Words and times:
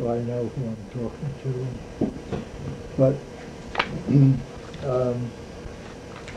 so 0.00 0.10
I 0.10 0.18
know 0.20 0.44
who 0.46 0.64
I'm 0.66 0.76
talking 0.94 1.30
to. 1.42 1.52
But, 2.96 3.14
um, 4.88 5.30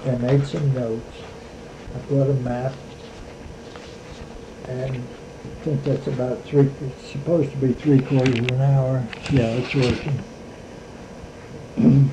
I 0.05 0.17
made 0.17 0.45
some 0.45 0.73
notes. 0.73 1.15
I 1.95 1.99
brought 2.09 2.29
a 2.29 2.33
map. 2.33 2.73
And 4.67 4.91
I 4.91 5.63
think 5.63 5.83
that's 5.85 6.07
about 6.07 6.43
three, 6.43 6.69
it's 6.81 7.11
supposed 7.11 7.51
to 7.51 7.57
be 7.57 7.71
three 7.73 8.01
quarters 8.01 8.35
of 8.35 8.49
an 8.49 8.61
hour. 8.61 9.01
Yeah, 9.31 9.47
it's 9.47 9.75
working. 9.75 10.19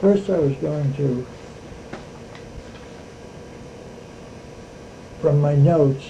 First, 0.00 0.28
I 0.28 0.38
was 0.38 0.56
going 0.56 0.92
to, 0.94 1.24
from 5.20 5.40
my 5.40 5.54
notes, 5.54 6.04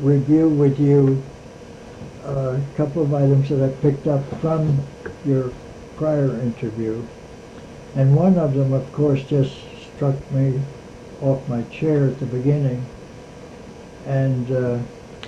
review 0.00 0.48
with 0.48 0.78
you 0.78 1.24
a 2.24 2.60
couple 2.76 3.02
of 3.02 3.14
items 3.14 3.48
that 3.50 3.62
I 3.62 3.72
picked 3.80 4.06
up 4.06 4.22
from 4.40 4.80
your 5.24 5.52
prior 5.96 6.40
interview. 6.40 7.02
And 7.94 8.16
one 8.16 8.38
of 8.38 8.54
them, 8.54 8.72
of 8.72 8.90
course, 8.92 9.22
just 9.24 9.54
struck 9.94 10.16
me 10.32 10.60
off 11.20 11.48
my 11.48 11.62
chair 11.64 12.06
at 12.06 12.18
the 12.18 12.26
beginning. 12.26 12.84
And 14.06 14.50
uh, 14.50 14.78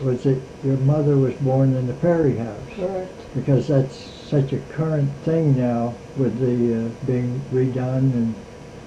was 0.03 0.25
that 0.25 0.41
your 0.65 0.77
mother 0.79 1.17
was 1.17 1.35
born 1.37 1.75
in 1.75 1.87
the 1.87 1.95
Perry 1.95 2.37
House 2.37 3.01
because 3.35 3.69
that's 3.69 3.97
such 3.97 4.53
a 4.53 4.59
current 4.73 5.11
thing 5.25 5.57
now 5.57 5.95
with 6.17 6.39
the 6.39 6.87
uh, 6.87 7.07
being 7.07 7.41
redone 7.53 8.13
and 8.13 8.35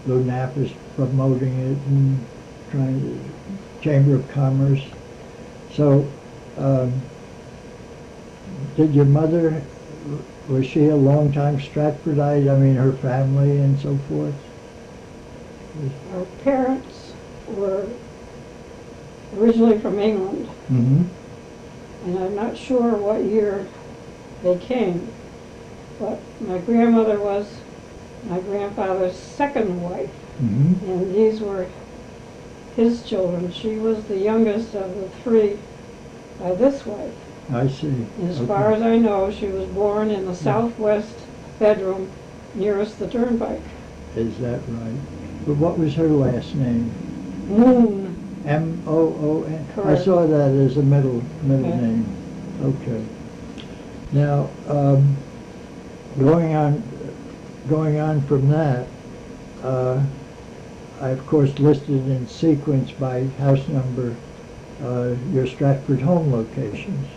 Lou 0.06 0.24
Knapp 0.24 0.58
is 0.58 0.72
promoting 0.96 1.60
it 1.60 1.78
and 1.88 2.26
trying 2.72 3.02
to, 3.02 3.84
Chamber 3.84 4.16
of 4.16 4.30
Commerce. 4.30 4.84
So, 5.74 6.08
um, 6.58 7.02
did 8.80 8.96
your 8.96 9.04
mother, 9.04 9.62
was 10.48 10.66
she 10.66 10.88
a 10.88 10.96
long-time 10.96 11.58
Stratfordite? 11.60 12.50
I 12.50 12.58
mean, 12.58 12.76
her 12.76 12.94
family 12.94 13.58
and 13.58 13.78
so 13.78 13.98
forth? 14.08 14.34
Our 16.16 16.24
parents 16.46 17.12
were 17.50 17.86
originally 19.38 19.78
from 19.80 20.00
England, 20.00 20.48
Mm-hmm. 20.72 21.04
and 22.06 22.20
I'm 22.20 22.36
not 22.36 22.56
sure 22.58 22.96
what 22.96 23.24
year 23.26 23.66
they 24.44 24.58
came. 24.60 25.06
But 26.00 26.18
my 26.48 26.60
grandmother 26.60 27.20
was 27.20 27.48
my 28.30 28.40
grandfather's 28.40 29.16
second 29.16 29.82
wife, 29.84 30.10
Mm-hmm. 30.42 30.90
and 30.90 31.14
these 31.14 31.42
were 31.42 31.68
his 32.78 33.04
children. 33.04 33.52
She 33.52 33.76
was 33.76 34.06
the 34.06 34.18
youngest 34.18 34.74
of 34.74 34.96
the 34.96 35.10
three 35.22 35.58
by 36.40 36.54
this 36.56 36.86
wife. 36.86 37.14
I 37.52 37.68
see. 37.68 38.06
As 38.24 38.40
far 38.46 38.72
as 38.72 38.82
I 38.82 38.98
know, 38.98 39.32
she 39.32 39.48
was 39.48 39.66
born 39.68 40.12
in 40.12 40.26
the 40.26 40.36
southwest 40.36 41.16
bedroom 41.58 42.12
nearest 42.54 43.00
the 43.00 43.10
turnpike. 43.10 43.64
Is 44.16 44.38
that 44.40 44.60
right? 44.70 45.46
But 45.46 45.56
what 45.56 45.78
was 45.80 45.96
her 45.96 46.08
last 46.10 46.56
name? 46.56 46.92
Moon. 47.48 48.16
M 48.46 48.82
O 48.88 48.98
O 48.98 49.44
N? 49.44 49.68
I 49.72 49.74
Correct. 49.76 50.04
saw 50.04 50.28
that 50.28 50.52
as 50.52 50.78
a 50.78 50.84
middle, 50.84 51.24
middle 51.44 51.68
Okay. 51.68 51.78
name. 51.78 52.06
Okay. 52.64 53.06
Now, 54.12 54.50
um, 54.68 55.18
going 56.20 56.56
on, 56.56 56.84
going 57.68 58.00
on 58.00 58.22
from 58.22 58.50
that, 58.50 58.88
uh, 59.64 60.02
I 61.02 61.10
of 61.10 61.26
course 61.28 61.58
listed 61.60 62.08
in 62.10 62.28
sequence 62.28 62.92
by 62.92 63.28
house 63.40 63.68
number, 63.68 64.16
uh, 64.84 65.16
your 65.34 65.46
Stratford 65.46 66.02
home 66.02 66.32
locations, 66.32 67.08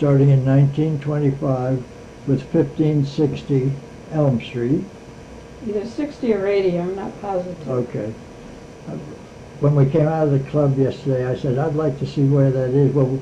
starting 0.00 0.30
in 0.30 0.42
nineteen 0.46 0.98
twenty-five 1.00 1.84
with 2.26 2.42
fifteen 2.50 3.04
sixty 3.04 3.70
Elm 4.12 4.40
Street. 4.40 4.82
Either 5.68 5.84
60 5.84 6.32
or 6.32 6.46
80, 6.46 6.78
I'm 6.78 6.96
not 6.96 7.20
positive. 7.20 7.68
Okay. 7.68 8.06
When 9.60 9.74
we 9.74 9.84
came 9.84 10.08
out 10.08 10.26
of 10.26 10.32
the 10.32 10.50
club 10.50 10.78
yesterday, 10.78 11.26
I 11.26 11.36
said, 11.36 11.58
I'd 11.58 11.74
like 11.74 11.98
to 11.98 12.06
see 12.06 12.24
where 12.24 12.50
that 12.50 12.70
is. 12.70 12.94
Well, 12.94 13.20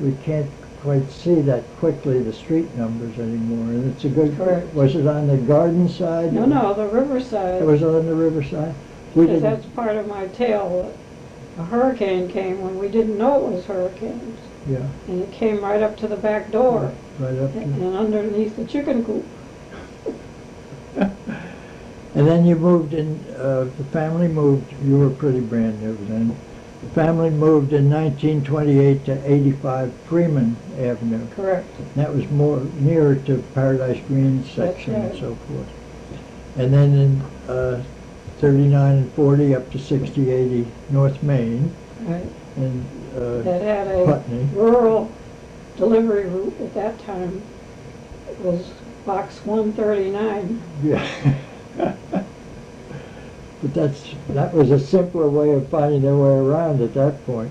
we 0.00 0.16
can't 0.24 0.50
quite 0.82 1.08
see 1.12 1.40
that 1.42 1.62
quickly, 1.78 2.20
the 2.24 2.32
street 2.32 2.74
numbers 2.74 3.16
anymore, 3.20 3.66
and 3.72 3.94
it's 3.94 4.04
a 4.04 4.08
good, 4.08 4.36
Correct. 4.36 4.74
was 4.74 4.96
it 4.96 5.06
on 5.06 5.28
the 5.28 5.36
garden 5.36 5.88
side? 5.88 6.32
No, 6.32 6.44
no, 6.44 6.74
the 6.74 6.88
riverside. 6.88 7.62
It 7.62 7.66
was 7.66 7.84
on 7.84 8.04
the 8.04 8.14
riverside? 8.16 8.74
We 9.14 9.26
Because 9.26 9.42
didn't, 9.42 9.60
that's 9.60 9.66
part 9.76 9.96
of 9.96 10.08
my 10.08 10.26
tale. 10.26 10.92
that 11.56 11.62
A 11.62 11.66
hurricane 11.66 12.28
came 12.28 12.60
when 12.62 12.80
we 12.80 12.88
didn't 12.88 13.16
know 13.16 13.46
it 13.46 13.52
was 13.52 13.64
hurricanes. 13.66 14.40
Yeah, 14.68 14.86
And 15.08 15.22
it 15.22 15.32
came 15.32 15.60
right 15.62 15.82
up 15.82 15.96
to 15.98 16.06
the 16.08 16.16
back 16.16 16.50
door 16.50 16.92
right 17.18 17.38
up 17.38 17.52
to, 17.52 17.58
and 17.60 17.96
underneath 17.96 18.56
the 18.56 18.64
chicken 18.64 19.04
coop. 19.04 19.24
and 20.96 22.26
then 22.26 22.44
you 22.44 22.56
moved 22.56 22.92
in, 22.94 23.18
uh, 23.36 23.64
the 23.78 23.84
family 23.84 24.28
moved, 24.28 24.72
you 24.84 24.98
were 24.98 25.10
pretty 25.10 25.40
brand 25.40 25.80
new 25.82 25.96
then. 26.06 26.36
The 26.82 26.88
family 26.90 27.28
moved 27.30 27.72
in 27.74 27.90
nineteen 27.90 28.42
twenty-eight 28.42 29.04
to 29.04 29.30
eighty-five 29.30 29.92
Freeman 30.06 30.56
Avenue. 30.78 31.26
Correct. 31.36 31.68
That 31.94 32.14
was 32.14 32.28
more 32.30 32.60
nearer 32.80 33.16
to 33.16 33.44
Paradise 33.54 34.00
Green 34.08 34.42
section 34.44 34.94
and 34.94 35.18
so 35.18 35.34
forth. 35.34 35.68
And 36.56 36.72
then 36.72 36.94
in 36.94 37.20
uh, 37.48 37.82
39 38.38 38.96
and 38.96 39.12
40 39.12 39.54
up 39.54 39.70
to 39.72 39.78
60, 39.78 40.30
80 40.30 40.66
North 40.90 41.22
Main 41.22 41.70
Right. 42.00 42.24
and 42.56 42.84
That 43.14 43.62
had 43.62 43.88
a 43.88 44.04
Putney. 44.04 44.48
rural 44.54 45.10
delivery 45.76 46.26
route 46.26 46.54
at 46.60 46.74
that 46.74 46.98
time. 47.00 47.42
It 48.28 48.38
was 48.40 48.72
box 49.04 49.40
139. 49.44 50.60
Yeah. 50.84 51.34
But 53.62 53.74
that's, 53.74 54.14
that 54.30 54.54
was 54.54 54.70
a 54.70 54.78
simpler 54.80 55.28
way 55.28 55.50
of 55.50 55.68
finding 55.68 56.00
their 56.02 56.16
way 56.16 56.30
around 56.30 56.80
at 56.80 56.94
that 56.94 57.24
point. 57.26 57.50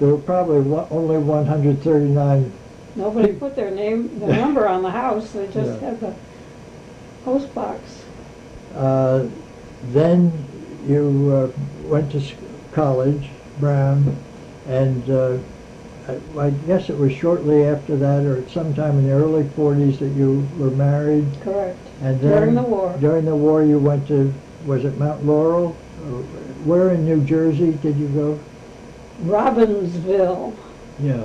There 0.00 0.08
were 0.08 0.16
probably 0.18 0.60
one- 0.60 0.86
only 0.90 1.18
139, 1.18 2.52
Nobody 2.94 3.32
put 3.32 3.56
their 3.56 3.70
name, 3.70 4.18
their 4.18 4.34
number 4.36 4.68
on 4.68 4.82
the 4.82 4.90
house. 4.90 5.30
They 5.32 5.46
just 5.46 5.80
Yeah. 5.80 5.88
had 5.90 6.00
the 6.00 6.12
post 7.24 7.54
box. 7.54 7.80
uh, 8.76 9.24
then 9.92 10.30
you 10.88 11.30
uh, 11.54 11.88
went 11.88 12.10
to 12.12 12.18
s- 12.18 12.32
college, 12.72 13.28
Brown, 13.60 14.16
and 14.68 15.08
uh, 15.10 15.38
I 16.08 16.46
I 16.46 16.50
guess 16.50 16.88
it 16.90 16.96
was 16.98 17.12
shortly 17.12 17.64
after 17.64 17.96
that 17.96 18.24
or 18.24 18.46
sometime 18.48 18.98
in 18.98 19.06
the 19.06 19.12
early 19.12 19.44
40s 19.44 19.98
that 20.00 20.08
you 20.10 20.46
were 20.58 20.70
married. 20.70 21.26
Correct. 21.42 21.78
And 22.02 22.20
then 22.20 22.30
During 22.32 22.54
the 22.54 22.62
war. 22.62 22.96
During 23.00 23.24
the 23.24 23.36
war, 23.36 23.62
you 23.62 23.78
went 23.78 24.08
to, 24.08 24.32
was 24.66 24.84
it 24.84 24.98
Mount 24.98 25.24
Laurel? 25.24 25.72
Where 26.64 26.90
in 26.90 27.04
New 27.04 27.22
Jersey 27.24 27.72
did 27.82 27.96
you 27.96 28.08
go? 28.08 28.38
Robbinsville, 29.24 30.54
Yeah, 31.00 31.24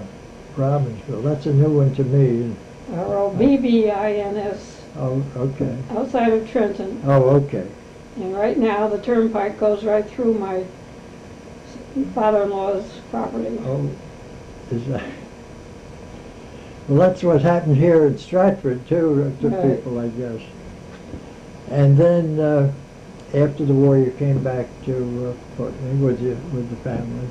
Robbinsville. 0.55 1.23
That's 1.23 1.47
a 1.47 1.53
new 1.53 1.69
one 1.77 1.95
to 1.95 2.03
me. 2.03 2.53
R-O-B-B-I-N-S, 2.93 4.81
Oh, 4.97 5.23
okay. 5.35 5.75
outside 5.91 6.33
of 6.33 6.49
Trenton. 6.49 7.01
Oh, 7.05 7.29
okay. 7.37 7.67
And 8.17 8.35
right 8.35 8.57
now, 8.57 8.87
the 8.87 8.99
turnpike 9.01 9.59
goes 9.59 9.83
right 9.83 10.07
through 10.07 10.35
my 10.35 10.63
father-in-law's 12.05 12.85
property. 13.11 13.57
Oh, 13.65 13.89
is 14.71 14.85
that? 14.87 15.03
Well, 16.87 16.99
that's 16.99 17.21
what 17.23 17.41
happened 17.41 17.77
here 17.77 18.05
in 18.07 18.17
Stratford 18.17 18.87
too, 18.87 19.33
to 19.41 19.49
Right. 19.49 19.77
people, 19.77 19.99
I 19.99 20.07
guess. 20.07 20.41
And 21.69 21.97
then, 21.97 22.39
uh, 22.39 22.71
after 23.33 23.65
the 23.65 23.73
war, 23.73 23.97
you 23.97 24.11
came 24.17 24.41
back 24.41 24.67
to 24.85 25.33
uh, 25.35 25.57
Putney 25.57 25.95
with 25.99 26.21
you, 26.21 26.37
with 26.53 26.69
the 26.69 26.77
family. 26.77 27.27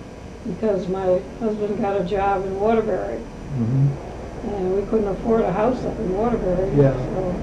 Because 0.46 0.86
my 0.88 1.20
husband 1.40 1.80
got 1.80 1.98
a 2.00 2.04
job 2.04 2.44
in 2.44 2.60
Waterbury, 2.60 3.18
Mm-hmm. 3.58 4.48
and 4.50 4.76
we 4.76 4.82
couldn't 4.90 5.08
afford 5.08 5.40
a 5.40 5.52
house 5.52 5.82
up 5.86 5.98
in 5.98 6.14
Waterbury. 6.14 6.68
Yeah. 6.76 6.92
So 6.92 7.34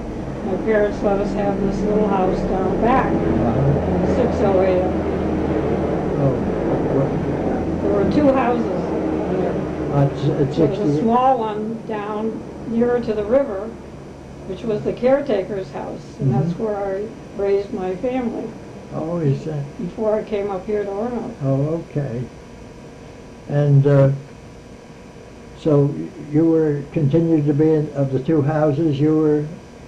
my 0.46 0.56
parents 0.64 1.02
let 1.02 1.18
us 1.18 1.32
have 1.34 1.60
this 1.62 1.80
little 1.80 2.06
house 2.08 2.38
down 2.42 2.80
back, 2.80 3.12
Uh-huh. 3.12 4.10
in 4.10 4.14
608. 4.14 4.82
Oh, 6.22 6.30
what, 6.94 7.82
There 7.82 7.92
were 7.92 8.03
two 8.14 8.32
houses 8.32 8.64
there. 9.38 9.52
uh, 9.92 10.42
it's 10.42 10.56
There 10.56 10.68
was 10.68 10.78
a 10.78 11.00
small 11.00 11.38
one 11.38 11.80
down 11.86 12.40
nearer 12.68 13.00
to 13.00 13.12
the 13.12 13.24
river, 13.24 13.68
which 14.46 14.62
was 14.62 14.82
the 14.82 14.92
caretaker's 14.92 15.70
house, 15.72 16.00
and 16.20 16.32
that's 16.32 16.52
Mhm. 16.52 16.58
where 16.60 16.76
I 16.76 17.02
raised 17.40 17.72
my 17.74 17.94
family 17.96 18.44
oh, 18.96 19.18
is 19.18 19.44
that, 19.44 19.64
before 19.78 20.14
I 20.14 20.22
came 20.22 20.50
up 20.50 20.64
here 20.66 20.84
to 20.84 20.90
Orno. 20.90 21.30
oh, 21.44 21.82
okay. 21.90 22.22
And, 23.48 23.86
uh, 23.86 24.10
so 25.58 25.92
you 26.32 26.44
were, 26.44 26.82
continued 26.92 27.46
to 27.46 27.54
be 27.54 27.70
in, 27.72 27.90
of 27.94 28.12
the 28.12 28.20
two 28.20 28.42
houses, 28.42 29.00
you 29.00 29.16
were, 29.18 29.44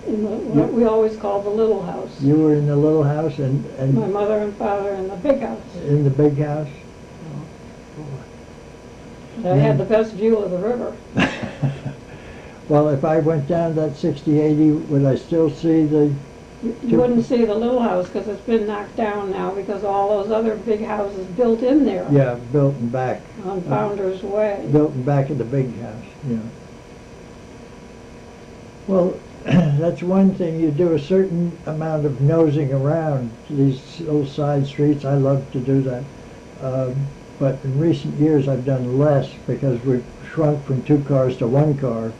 In 0.08 0.22
the, 0.24 0.30
what 0.30 0.72
we 0.72 0.84
always 0.84 1.16
called 1.16 1.44
the 1.44 1.50
little 1.50 1.82
house. 1.82 2.20
you 2.20 2.36
were 2.36 2.54
in 2.54 2.66
the 2.66 2.76
little 2.76 3.02
house 3.04 3.38
and, 3.38 3.64
My 3.78 4.04
and 4.04 4.12
mother 4.12 4.38
and 4.38 4.54
father 4.56 4.90
in 4.90 5.08
the 5.08 5.16
big 5.16 5.40
house. 5.40 5.58
in 5.86 6.04
the 6.04 6.10
big 6.10 6.38
house? 6.38 6.68
I 9.44 9.56
had 9.56 9.78
the 9.78 9.84
best 9.84 10.12
view 10.14 10.38
of 10.38 10.50
the 10.50 10.58
river. 10.58 10.96
Well, 12.68 12.88
if 12.88 13.04
I 13.04 13.20
went 13.20 13.46
down 13.46 13.76
that 13.76 13.96
sixty, 13.96 14.40
eighty, 14.40 14.72
would 14.72 15.04
I 15.04 15.14
still 15.14 15.50
see 15.50 15.84
the, 15.84 16.12
You 16.64 16.76
you 16.82 16.98
wouldn't 16.98 17.24
see 17.24 17.44
the 17.44 17.54
little 17.54 17.80
house 17.80 18.08
because 18.08 18.26
it's 18.26 18.40
been 18.42 18.66
knocked 18.66 18.96
down 18.96 19.30
now 19.30 19.52
because 19.54 19.84
all 19.84 20.20
those 20.20 20.32
other 20.32 20.56
big 20.56 20.84
houses 20.84 21.26
built 21.28 21.62
in 21.62 21.84
there 21.84 22.08
yeah, 22.10 22.34
built 22.50 22.74
and 22.74 22.90
back, 22.90 23.22
on 23.44 23.62
Founder's 23.62 24.22
Way. 24.22 24.66
built 24.72 24.92
and 24.92 25.06
back 25.06 25.30
of 25.30 25.38
the 25.38 25.44
big 25.44 25.80
house, 25.80 26.04
yeah. 26.28 26.38
Well, 28.88 29.14
that's 29.44 30.02
one 30.02 30.34
thing, 30.34 30.58
you 30.58 30.72
do 30.72 30.94
a 30.94 30.98
certain 30.98 31.56
amount 31.66 32.04
of 32.04 32.20
nosing 32.20 32.72
around 32.72 33.30
these 33.48 34.00
little 34.00 34.26
side 34.26 34.66
streets, 34.66 35.04
I 35.04 35.14
love 35.14 35.48
to 35.52 35.60
do 35.60 35.82
that. 35.82 36.02
Um, 36.62 36.96
But 37.38 37.58
in 37.64 37.78
recent 37.78 38.14
years, 38.18 38.48
I've 38.48 38.64
done 38.64 38.98
less 38.98 39.30
because 39.46 39.82
we've 39.84 40.04
shrunk 40.32 40.64
from 40.64 40.82
two 40.82 41.02
cars 41.04 41.36
to 41.38 41.46
one 41.46 41.76
car, 41.76 42.12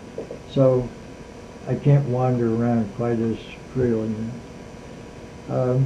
so 0.51 0.87
I 1.67 1.75
can't 1.75 2.07
wander 2.09 2.55
around 2.55 2.95
quite 2.97 3.19
as 3.19 3.39
freely. 3.73 4.15
Um, 5.51 5.85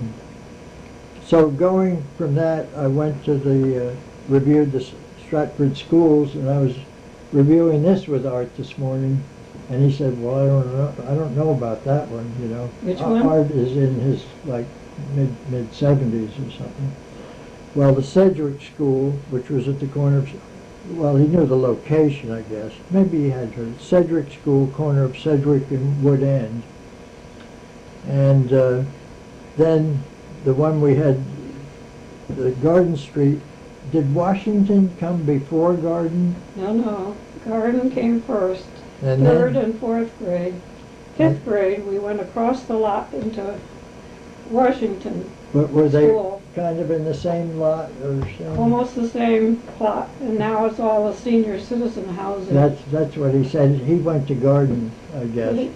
So 1.27 1.49
going 1.49 2.03
from 2.19 2.35
that, 2.35 2.67
I 2.77 2.89
went 2.89 3.25
to 3.25 3.35
the, 3.35 3.91
uh, 3.91 3.95
reviewed 4.29 4.73
the 4.73 4.85
Stratford 5.25 5.77
schools, 5.77 6.35
and 6.35 6.51
I 6.51 6.59
was 6.59 6.77
reviewing 7.33 7.85
this 7.85 8.09
with 8.09 8.27
Art 8.27 8.57
this 8.57 8.77
morning, 8.79 9.23
and 9.71 9.81
he 9.89 9.97
said, 9.97 10.21
well, 10.21 10.35
I 10.43 10.47
don't 10.47 10.75
know, 10.75 10.95
I 11.09 11.15
don't 11.15 11.37
know 11.37 11.51
about 11.51 11.85
that 11.85 12.09
one, 12.09 12.33
you 12.43 12.49
know. 12.49 12.69
Which 12.83 12.99
one? 12.99 13.23
Art 13.23 13.51
is 13.53 13.77
in 13.77 13.95
his, 14.01 14.25
like, 14.45 14.67
mid, 15.15 15.33
mid-seventies 15.53 16.31
or 16.31 16.51
something. 16.51 16.93
Well, 17.75 17.95
the 17.95 18.03
Sedgwick 18.03 18.61
School, 18.63 19.13
which 19.31 19.49
was 19.49 19.69
at 19.69 19.79
the 19.79 19.87
corner 19.87 20.19
of, 20.19 20.97
well, 20.97 21.17
he 21.17 21.27
knew 21.27 21.47
the 21.47 21.57
location, 21.57 22.33
I 22.33 22.43
guess. 22.43 22.73
Maybe 22.91 23.25
he 23.25 23.31
had 23.31 23.53
heard. 23.53 23.81
Sedgwick 23.81 24.33
School, 24.33 24.67
corner 24.69 25.05
of 25.05 25.17
Sedgwick 25.17 25.71
and 25.71 26.03
Wood 26.03 26.23
End. 26.23 26.65
And 28.09 28.53
uh, 28.53 28.83
then 29.57 30.03
the 30.45 30.55
one 30.55 30.81
we 30.81 30.97
had, 30.97 31.23
the 32.29 32.51
Garden 32.53 32.97
Street, 32.97 33.41
did 33.93 34.13
Washington 34.15 34.97
come 34.99 35.23
before 35.23 35.75
Garden? 35.75 36.35
No, 36.57 36.73
no, 36.73 37.17
Garden 37.45 37.91
came 37.91 38.21
first, 38.21 38.67
And 39.03 39.23
third 39.23 39.55
then, 39.55 39.67
and 39.67 39.79
fourth 39.79 40.17
grade. 40.19 40.55
Fifth 41.17 41.45
grade, 41.45 41.87
we 41.87 41.99
went 41.99 42.21
across 42.21 42.63
the 42.65 42.75
lot 42.75 43.13
into 43.13 43.59
Washington 44.49 45.31
but 45.53 45.71
were 45.71 45.89
they 45.89 46.09
School. 46.09 46.43
kind 46.55 46.79
of 46.79 46.91
in 46.91 47.05
the 47.05 47.15
same 47.15 47.59
lot 47.59 47.91
or? 48.03 48.23
Almost 48.57 48.95
the 48.95 49.09
same 49.09 49.57
plot, 49.79 50.09
and 50.21 50.39
now 50.39 50.67
it's 50.67 50.79
all 50.81 51.11
the 51.11 51.17
senior 51.17 51.59
citizen 51.59 52.09
housing. 52.09 52.55
That's, 52.55 52.81
that's 52.91 53.17
what 53.17 53.35
he 53.35 53.49
said. 53.49 53.77
He 53.81 53.95
went 53.95 54.29
to 54.29 54.35
Garden, 54.35 54.91
I 55.17 55.25
guess. 55.27 55.69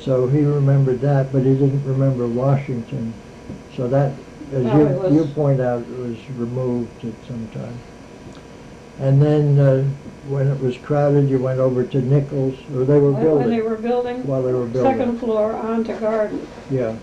So 0.00 0.26
he 0.28 0.40
remembered 0.40 1.00
that, 1.02 1.30
but 1.32 1.42
he 1.42 1.52
didn't 1.54 1.84
remember 1.84 2.26
Washington. 2.26 3.12
So 3.76 3.86
that, 3.88 4.12
as 4.52 4.64
No, 4.64 5.08
you, 5.08 5.18
you 5.20 5.24
point 5.26 5.60
out, 5.60 5.82
it 5.82 5.98
was 5.98 6.16
removed 6.30 7.04
at 7.04 7.12
some 7.28 7.46
time. 7.48 7.78
And 9.00 9.20
then, 9.22 9.58
uh, 9.58 9.84
when 10.28 10.48
it 10.48 10.60
was 10.60 10.76
crowded, 10.78 11.28
you 11.30 11.38
went 11.38 11.58
over 11.60 11.84
to 11.84 12.02
Nichols, 12.02 12.54
or 12.74 12.84
they 12.84 12.98
were 12.98 13.12
When 13.12 13.24
when 13.24 13.50
they 13.50 13.56
building, 13.56 13.64
were 13.64 13.76
building, 13.76 14.26
while 14.26 14.42
they 14.42 14.52
were 14.52 14.66
building. 14.66 14.98
second 14.98 15.18
floor 15.18 15.54
onto 15.54 15.94
Garden 15.98 16.46
Yeah, 16.70 16.96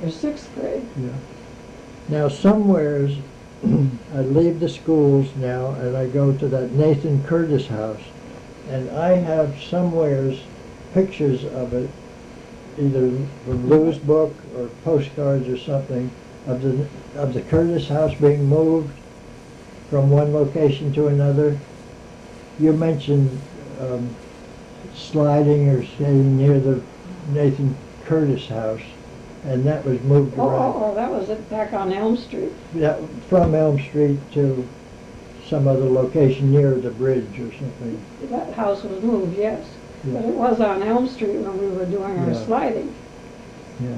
for 0.00 0.10
sixth 0.10 0.54
grade. 0.54 0.86
yeah. 0.96 1.10
Now, 2.08 2.28
somewheres, 2.28 3.16
I 4.14 4.20
leave 4.20 4.60
the 4.60 4.68
schools 4.68 5.34
now 5.36 5.70
and 5.72 5.96
I 5.96 6.06
go 6.08 6.32
to 6.36 6.48
that 6.48 6.72
Nathan 6.72 7.22
Curtis 7.24 7.66
house. 7.66 8.02
And 8.68 8.90
I 8.90 9.10
have 9.10 9.60
somewheres 9.62 10.40
pictures 10.92 11.44
of 11.44 11.72
it, 11.72 11.90
either 12.78 13.10
from 13.44 13.68
Lou's 13.68 13.98
book 13.98 14.34
or 14.56 14.68
postcards 14.84 15.48
or 15.48 15.58
something, 15.58 16.10
of 16.46 16.62
the, 16.62 16.86
of 17.20 17.34
the 17.34 17.42
Curtis 17.42 17.88
house 17.88 18.14
being 18.14 18.46
moved 18.48 18.92
from 19.90 20.10
one 20.10 20.32
location 20.32 20.92
to 20.94 21.08
another. 21.08 21.58
You 22.58 22.72
mentioned, 22.72 23.40
um, 23.80 24.14
sliding 24.94 25.68
or 25.68 25.84
staying 25.84 26.36
near 26.36 26.58
the 26.58 26.82
Nathan 27.28 27.76
Curtis 28.04 28.48
house, 28.48 28.80
and 29.44 29.64
that 29.64 29.84
was 29.84 30.00
moved 30.02 30.34
Oh, 30.38 30.48
around. 30.48 30.60
oh, 30.60 30.84
oh, 30.90 30.94
that 30.94 31.10
was 31.10 31.28
it 31.28 31.48
back 31.50 31.72
on 31.72 31.92
Elm 31.92 32.16
Street. 32.16 32.52
Yeah, 32.74 32.96
from 33.28 33.54
Elm 33.54 33.78
Street 33.80 34.18
to 34.32 34.66
some 35.48 35.68
other 35.68 35.88
location 35.88 36.50
near 36.50 36.74
the 36.74 36.90
bridge 36.90 37.38
or 37.38 37.52
something. 37.52 38.00
That 38.30 38.52
house 38.54 38.82
was 38.82 39.02
moved, 39.02 39.38
yes. 39.38 39.64
But 40.04 40.12
Yeah, 40.22 40.28
it 40.28 40.34
was 40.34 40.60
on 40.60 40.82
Elm 40.82 41.08
Street 41.08 41.36
when 41.38 41.58
we 41.60 41.68
were 41.76 41.84
doing 41.86 42.18
our 42.18 42.30
Yeah. 42.30 42.44
sliding. 42.44 42.92
yeah. 43.80 43.88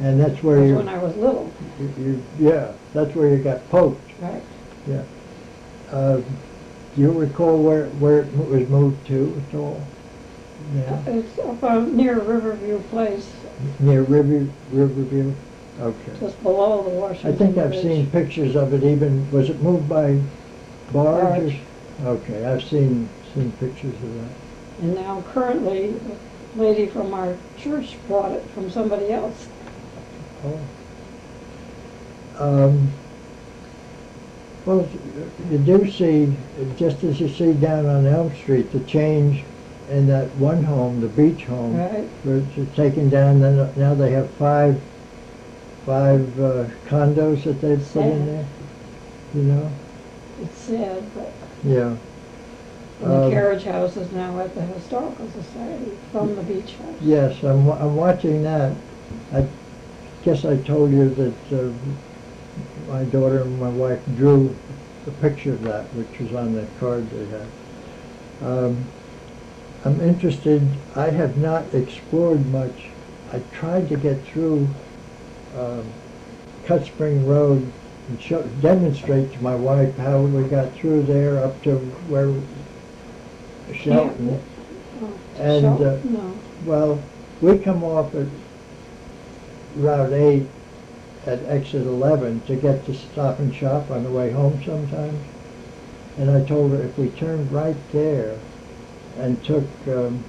And 0.00 0.18
that's 0.18 0.42
where 0.42 0.56
That's 0.60 0.68
you, 0.70 0.76
when 0.76 0.88
I 0.88 0.96
was 0.98 1.14
little, 1.16 1.50
you- 1.78 1.92
you, 2.04 2.22
yeah, 2.38 2.68
that's 2.94 3.14
where 3.14 3.28
you 3.28 3.36
got 3.42 3.68
poked. 3.70 4.00
right? 4.22 4.42
Yeah. 4.88 5.02
Uh, 5.92 6.20
Do 6.96 7.02
you 7.02 7.12
recall 7.12 7.62
where, 7.62 7.86
where 8.00 8.20
it 8.20 8.36
was 8.36 8.68
moved 8.68 9.06
to 9.08 9.40
at 9.48 9.56
all? 9.56 9.80
Yeah, 10.74 10.98
It's 11.06 11.38
up 11.38 11.62
on, 11.62 11.96
near 11.96 12.18
Riverview 12.18 12.80
Place, 12.90 13.30
near 13.78 14.02
River, 14.02 14.46
Riverview? 14.72 15.32
Okay. 15.80 16.12
just 16.20 16.42
below 16.42 16.82
the 16.82 16.90
I 16.90 16.94
Washington 16.94 17.36
think 17.38 17.56
I've 17.58 17.70
Bridge. 17.70 17.82
seen 17.82 18.10
pictures 18.10 18.54
of 18.54 18.74
it 18.74 18.84
even, 18.84 19.30
was 19.30 19.48
it 19.48 19.60
moved 19.62 19.88
by 19.88 20.20
barge? 20.92 21.22
or- 21.24 21.40
Barge. 21.40 21.58
Okay, 22.04 22.44
I've 22.44 22.62
seen, 22.64 23.08
seen 23.34 23.52
pictures 23.52 23.94
of 23.94 24.14
that. 24.14 24.30
And 24.82 24.94
now 24.94 25.22
currently, 25.32 25.94
a 26.56 26.60
lady 26.60 26.86
from 26.86 27.14
our 27.14 27.34
church 27.58 27.96
bought 28.08 28.32
it 28.32 28.44
from 28.54 28.70
somebody 28.70 29.10
else. 29.12 29.48
Oh. 30.44 30.58
Um, 32.38 32.90
Well, 34.66 34.86
you 35.50 35.58
do 35.58 35.90
see, 35.90 36.32
just 36.76 37.02
as 37.04 37.18
you 37.20 37.28
see 37.28 37.54
down 37.54 37.86
on 37.86 38.06
Elm 38.06 38.34
Street, 38.34 38.70
the 38.72 38.80
change 38.80 39.42
in 39.90 40.06
that 40.06 40.28
one 40.36 40.62
home, 40.62 41.00
the 41.00 41.08
beach 41.08 41.44
home, 41.44 41.76
Right. 41.76 42.08
where 42.22 42.36
it's 42.56 42.76
taken 42.76 43.08
down, 43.08 43.40
then 43.40 43.68
now 43.76 43.94
they 43.94 44.10
have 44.12 44.30
five, 44.32 44.80
five 45.84 46.20
uh, 46.40 46.64
condos 46.86 47.44
that 47.44 47.60
they've 47.60 47.92
put 47.92 48.04
in 48.04 48.26
there, 48.26 48.44
you 49.34 49.42
know? 49.42 49.70
It's 50.42 50.56
sad, 50.58 51.02
but, 51.14 51.32
Yeah. 51.64 51.94
and 53.02 53.12
the 53.12 53.24
Um, 53.26 53.30
carriage 53.30 53.64
house 53.64 53.96
is 53.96 54.12
now 54.12 54.38
at 54.38 54.54
the 54.54 54.62
Historical 54.62 55.26
Society 55.28 55.90
from 56.12 56.36
the 56.36 56.42
beach 56.42 56.76
house. 56.76 57.00
Yes, 57.00 57.42
I'm, 57.42 57.68
I'm 57.70 57.96
watching 57.96 58.42
that. 58.42 58.72
I 59.34 59.44
guess 60.22 60.44
I 60.44 60.56
told 60.58 60.92
you 60.92 61.08
that 61.08 61.58
uh, 61.58 62.90
my 62.92 63.02
daughter 63.04 63.42
and 63.42 63.58
my 63.58 63.70
wife 63.70 64.00
drew 64.14 64.54
a 65.06 65.10
picture 65.22 65.52
of 65.54 65.62
that, 65.62 65.92
which 65.94 66.20
was 66.20 66.34
on 66.34 66.54
that 66.54 66.68
card 66.78 67.08
they 67.10 67.26
had. 67.26 67.48
Um, 68.42 68.84
I'm 69.84 70.00
interested, 70.00 70.66
I 70.94 71.10
have 71.10 71.38
not 71.38 71.72
explored 71.72 72.44
much. 72.46 72.88
I 73.32 73.40
tried 73.52 73.88
to 73.88 73.96
get 73.96 74.22
through 74.24 74.68
um, 75.56 75.84
Cut 76.66 76.84
Spring 76.84 77.26
Road 77.26 77.72
and 78.08 78.20
show, 78.20 78.42
demonstrate 78.60 79.32
to 79.32 79.42
my 79.42 79.54
wife 79.54 79.96
how 79.96 80.20
we 80.20 80.42
got 80.48 80.72
through 80.74 81.04
there 81.04 81.42
up 81.42 81.62
to 81.62 81.78
where 82.08 82.34
Shelton. 83.74 84.42
And, 85.38 85.64
uh, 85.64 85.96
No, 86.04 86.34
Well, 86.66 87.02
we 87.40 87.58
come 87.58 87.82
off 87.82 88.14
at 88.14 88.26
Route 89.76 90.12
8 90.12 90.46
at 91.26 91.42
exit 91.46 91.86
11 91.86 92.42
to 92.42 92.56
get 92.56 92.84
to 92.84 92.94
Stop 92.94 93.38
and 93.38 93.54
Shop 93.54 93.90
on 93.90 94.04
the 94.04 94.10
way 94.10 94.30
home 94.30 94.62
sometimes. 94.64 95.18
And 96.18 96.30
I 96.30 96.44
told 96.44 96.72
her 96.72 96.82
if 96.82 96.98
we 96.98 97.08
turned 97.08 97.50
right 97.50 97.76
there 97.92 98.36
and 99.18 99.42
took 99.44 99.64
um, 99.88 100.22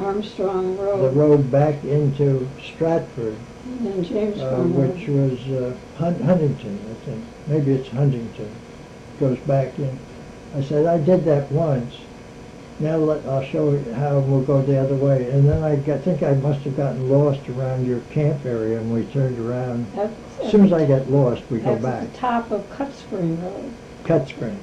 Armstrong 0.00 0.76
Road. 0.78 1.02
the 1.12 1.18
Road 1.18 1.50
back 1.50 1.82
into 1.84 2.48
Stratford, 2.62 3.36
and 3.64 3.86
then 3.86 4.04
James 4.04 4.38
uh, 4.40 4.56
which 4.56 5.08
Road. 5.08 5.30
was 5.30 5.40
uh, 5.48 5.76
Hun- 5.96 6.20
Huntington, 6.20 6.78
I 6.90 7.04
think. 7.04 7.24
Maybe 7.46 7.72
it's 7.72 7.88
Huntington. 7.88 8.50
Goes 9.20 9.38
back 9.40 9.78
in. 9.78 9.98
I 10.56 10.62
said, 10.62 10.86
I 10.86 10.98
did 10.98 11.24
that 11.24 11.50
once. 11.50 11.94
Now 12.80 12.96
let, 12.96 13.26
I'll 13.26 13.42
show 13.44 13.72
you 13.72 13.92
how 13.94 14.20
we'll 14.20 14.42
go 14.42 14.62
the 14.62 14.78
other 14.78 14.94
way. 14.94 15.28
And 15.30 15.48
then 15.48 15.64
I 15.64 15.74
got, 15.76 16.00
think 16.02 16.22
I 16.22 16.34
must 16.34 16.60
have 16.60 16.76
gotten 16.76 17.10
lost 17.10 17.48
around 17.48 17.84
your 17.86 17.98
camp 18.12 18.44
area 18.46 18.78
and 18.78 18.92
we 18.92 19.02
turned 19.06 19.36
around. 19.40 19.92
That's 19.96 20.12
As 20.40 20.50
soon 20.52 20.64
as 20.66 20.72
I 20.72 20.84
get 20.86 21.10
lost, 21.10 21.42
we 21.50 21.58
go 21.58 21.72
That's 21.76 21.82
back. 21.82 22.02
at 22.04 22.12
the 22.12 22.18
top 22.18 22.50
of 22.52 22.70
Cut 22.70 22.94
Spring 22.94 23.42
Road. 23.42 23.72
Cut 24.04 24.28
Spring. 24.28 24.58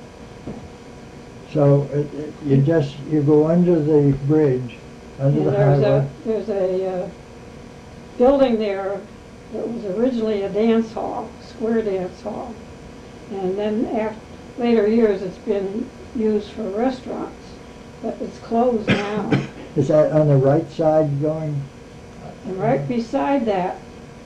So 1.56 1.84
it, 1.94 2.14
it, 2.14 2.34
you 2.46 2.58
just, 2.58 2.98
you 3.10 3.22
go 3.24 3.48
under 3.48 3.80
the 3.80 4.12
bridge, 4.28 4.76
under 5.22 5.38
And 5.38 5.48
the 5.48 5.52
there's 5.52 5.84
highway. 5.84 6.10
a, 6.26 6.28
there's 6.28 6.50
a, 6.50 6.86
uh, 7.06 7.10
building 8.18 8.60
there 8.60 9.00
that 9.54 9.66
was 9.66 9.86
originally 9.86 10.42
a 10.42 10.50
dance 10.50 10.92
hall, 10.92 11.30
square 11.42 11.82
dance 11.82 12.22
hall. 12.22 12.54
And 13.32 13.58
then 13.58 13.86
af, 13.86 14.18
later 14.58 14.86
years, 14.86 15.22
it's 15.22 15.38
been 15.38 15.90
used 16.14 16.50
for 16.50 16.64
restaurants, 16.72 17.48
but 18.02 18.18
it's 18.20 18.38
closed 18.40 18.90
now. 18.90 19.32
Is 19.78 19.88
that 19.88 20.12
on 20.12 20.28
the 20.28 20.36
right 20.36 20.70
side 20.72 21.22
going? 21.22 21.64
And 22.44 22.60
right 22.60 22.86
beside 22.86 23.46
that 23.46 23.78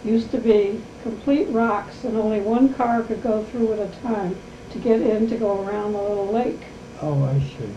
used 0.03 0.31
to 0.31 0.39
be 0.39 0.81
complete 1.03 1.47
rocks 1.49 2.03
and 2.03 2.17
only 2.17 2.41
one 2.41 2.73
car 2.73 3.03
could 3.03 3.21
go 3.21 3.43
through 3.43 3.73
at 3.73 3.79
a 3.79 4.01
time 4.01 4.35
to 4.71 4.79
get 4.79 4.99
in 4.99 5.29
to 5.29 5.37
go 5.37 5.63
around 5.63 5.93
the 5.93 6.01
little 6.01 6.25
lake. 6.25 6.61
Oh, 7.01 7.23
I 7.25 7.39
see. 7.39 7.69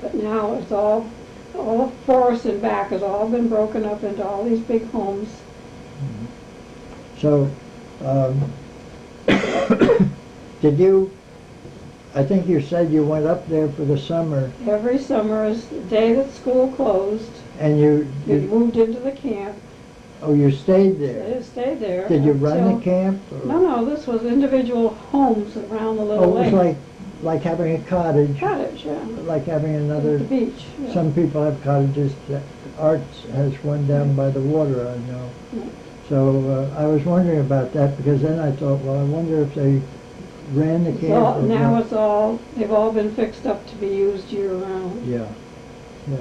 But 0.00 0.14
now 0.14 0.54
it's 0.54 0.72
all, 0.72 1.08
all 1.54 1.86
the 1.86 1.92
forest 2.06 2.44
and 2.46 2.60
back 2.60 2.90
has 2.90 3.02
all 3.02 3.28
been 3.28 3.48
broken 3.48 3.84
up 3.84 4.02
into 4.02 4.26
all 4.26 4.44
these 4.44 4.60
big 4.60 4.88
homes. 4.90 5.28
So, 7.18 7.50
um, 8.04 8.40
did 10.60 10.78
you, 10.78 11.10
I 12.14 12.24
think 12.24 12.46
you 12.48 12.60
said 12.60 12.90
you 12.90 13.04
went 13.04 13.26
up 13.26 13.46
there 13.48 13.68
for 13.68 13.84
the 13.84 13.96
summer 13.96 14.50
Every 14.66 14.98
summer 14.98 15.44
is 15.44 15.66
the 15.68 15.80
day 15.82 16.12
that 16.14 16.30
school 16.32 16.72
closed, 16.72 17.30
and 17.60 17.78
you, 17.78 18.12
you 18.26 18.40
moved 18.40 18.76
into 18.76 18.98
the 18.98 19.12
camp. 19.12 19.56
oh, 20.22 20.34
you 20.34 20.50
stayed 20.50 20.98
there? 20.98 21.34
They 21.34 21.42
stayed 21.42 21.78
there. 21.80 22.08
Did 22.08 22.24
you 22.24 22.32
run 22.32 22.76
the 22.76 22.82
camp? 22.82 23.20
or- 23.30 23.46
No, 23.46 23.60
no, 23.60 23.84
this 23.84 24.06
was 24.08 24.24
individual 24.24 24.88
homes 24.90 25.56
around 25.56 25.96
the 25.96 26.02
Oh, 26.02 26.06
little 26.06 26.24
it 26.24 26.44
was 26.44 26.52
lake. 26.52 26.52
like, 26.52 26.76
like 27.22 27.42
having 27.42 27.76
a 27.76 27.78
cottage, 27.84 28.38
Cottage, 28.40 28.84
yeah, 28.84 28.98
like 29.22 29.44
having 29.46 29.74
at 29.76 29.80
another, 29.82 30.18
the 30.18 30.24
beach. 30.24 30.64
yeah. 30.80 30.92
some 30.92 31.12
people 31.14 31.42
have 31.42 31.62
cottages, 31.62 32.12
that- 32.28 32.42
Arts 32.78 33.24
has 33.34 33.52
one 33.62 33.86
down 33.86 34.14
by 34.16 34.30
the 34.30 34.40
water, 34.40 34.88
I 34.88 34.96
know. 35.12 35.30
Yeah. 35.52 35.62
So, 36.08 36.68
uh, 36.74 36.80
I 36.82 36.86
was 36.86 37.04
wondering 37.04 37.40
about 37.40 37.72
that, 37.74 37.96
because 37.98 38.22
then 38.22 38.38
I 38.40 38.50
thought, 38.52 38.80
well, 38.80 38.98
I 38.98 39.04
wonder 39.04 39.42
if 39.42 39.54
they 39.54 39.80
ran 40.52 40.84
the 40.84 40.90
It's 40.90 41.00
camp. 41.00 41.22
all- 41.24 41.42
Now 41.42 41.72
not. 41.74 41.82
it's 41.84 41.92
all, 41.92 42.40
they've 42.56 42.72
all 42.72 42.90
been 42.90 43.14
fixed 43.14 43.46
up 43.46 43.64
to 43.68 43.76
be 43.76 43.86
used 43.88 44.30
year-round. 44.32 45.06
Yeah, 45.06 45.26
yeah. 46.10 46.16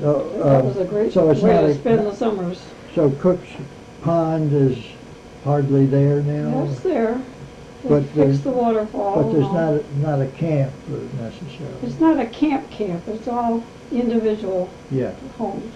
So, 0.00 0.30
That 0.44 0.64
was 0.64 0.76
um, 0.76 0.82
a 0.82 0.84
great 0.86 1.12
so 1.12 1.26
way 1.26 1.32
it's 1.32 1.42
not 1.42 1.60
to 1.60 1.66
a- 1.68 1.74
spend 1.74 2.06
the 2.06 2.14
summers. 2.14 2.60
so 2.94 3.10
Cook's 3.10 3.48
Pond 4.02 4.52
is 4.52 4.78
hardly 5.44 5.86
there 5.86 6.22
now? 6.22 6.66
That's 6.66 6.80
there. 6.80 7.20
But 7.84 8.02
fixed 8.02 8.14
there's- 8.16 8.40
the 8.40 8.50
waterfall. 8.50 9.22
But 9.22 9.32
there's 9.32 9.46
and 9.46 9.56
all. 9.56 9.72
not, 9.72 9.74
a- 9.74 9.98
not 9.98 10.20
a 10.20 10.26
camp 10.32 10.72
uh, 10.88 11.22
necessarily? 11.22 11.76
It's 11.82 12.00
not 12.00 12.18
a 12.18 12.26
camp 12.26 12.70
camp, 12.70 13.06
it's 13.06 13.28
all 13.28 13.62
individual 13.92 14.68
Yeah, 14.90 15.12
homes, 15.36 15.72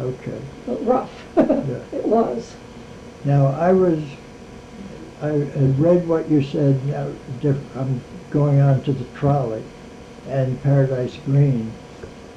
okay. 0.00 0.40
but 0.66 0.84
rough. 0.86 1.10
Yeah. 1.36 1.80
It 1.92 2.04
was. 2.06 2.54
Now, 3.24 3.46
I 3.46 3.72
was, 3.72 4.02
I 5.20 5.28
had 5.28 5.78
read 5.78 6.06
what 6.08 6.28
you 6.30 6.42
said, 6.42 6.84
now, 6.86 7.10
diff- 7.40 7.76
I'm 7.76 8.00
going 8.30 8.60
on 8.60 8.82
to 8.84 8.92
the 8.92 9.04
trolley 9.16 9.62
and 10.28 10.60
Paradise 10.62 11.16
Green. 11.24 11.72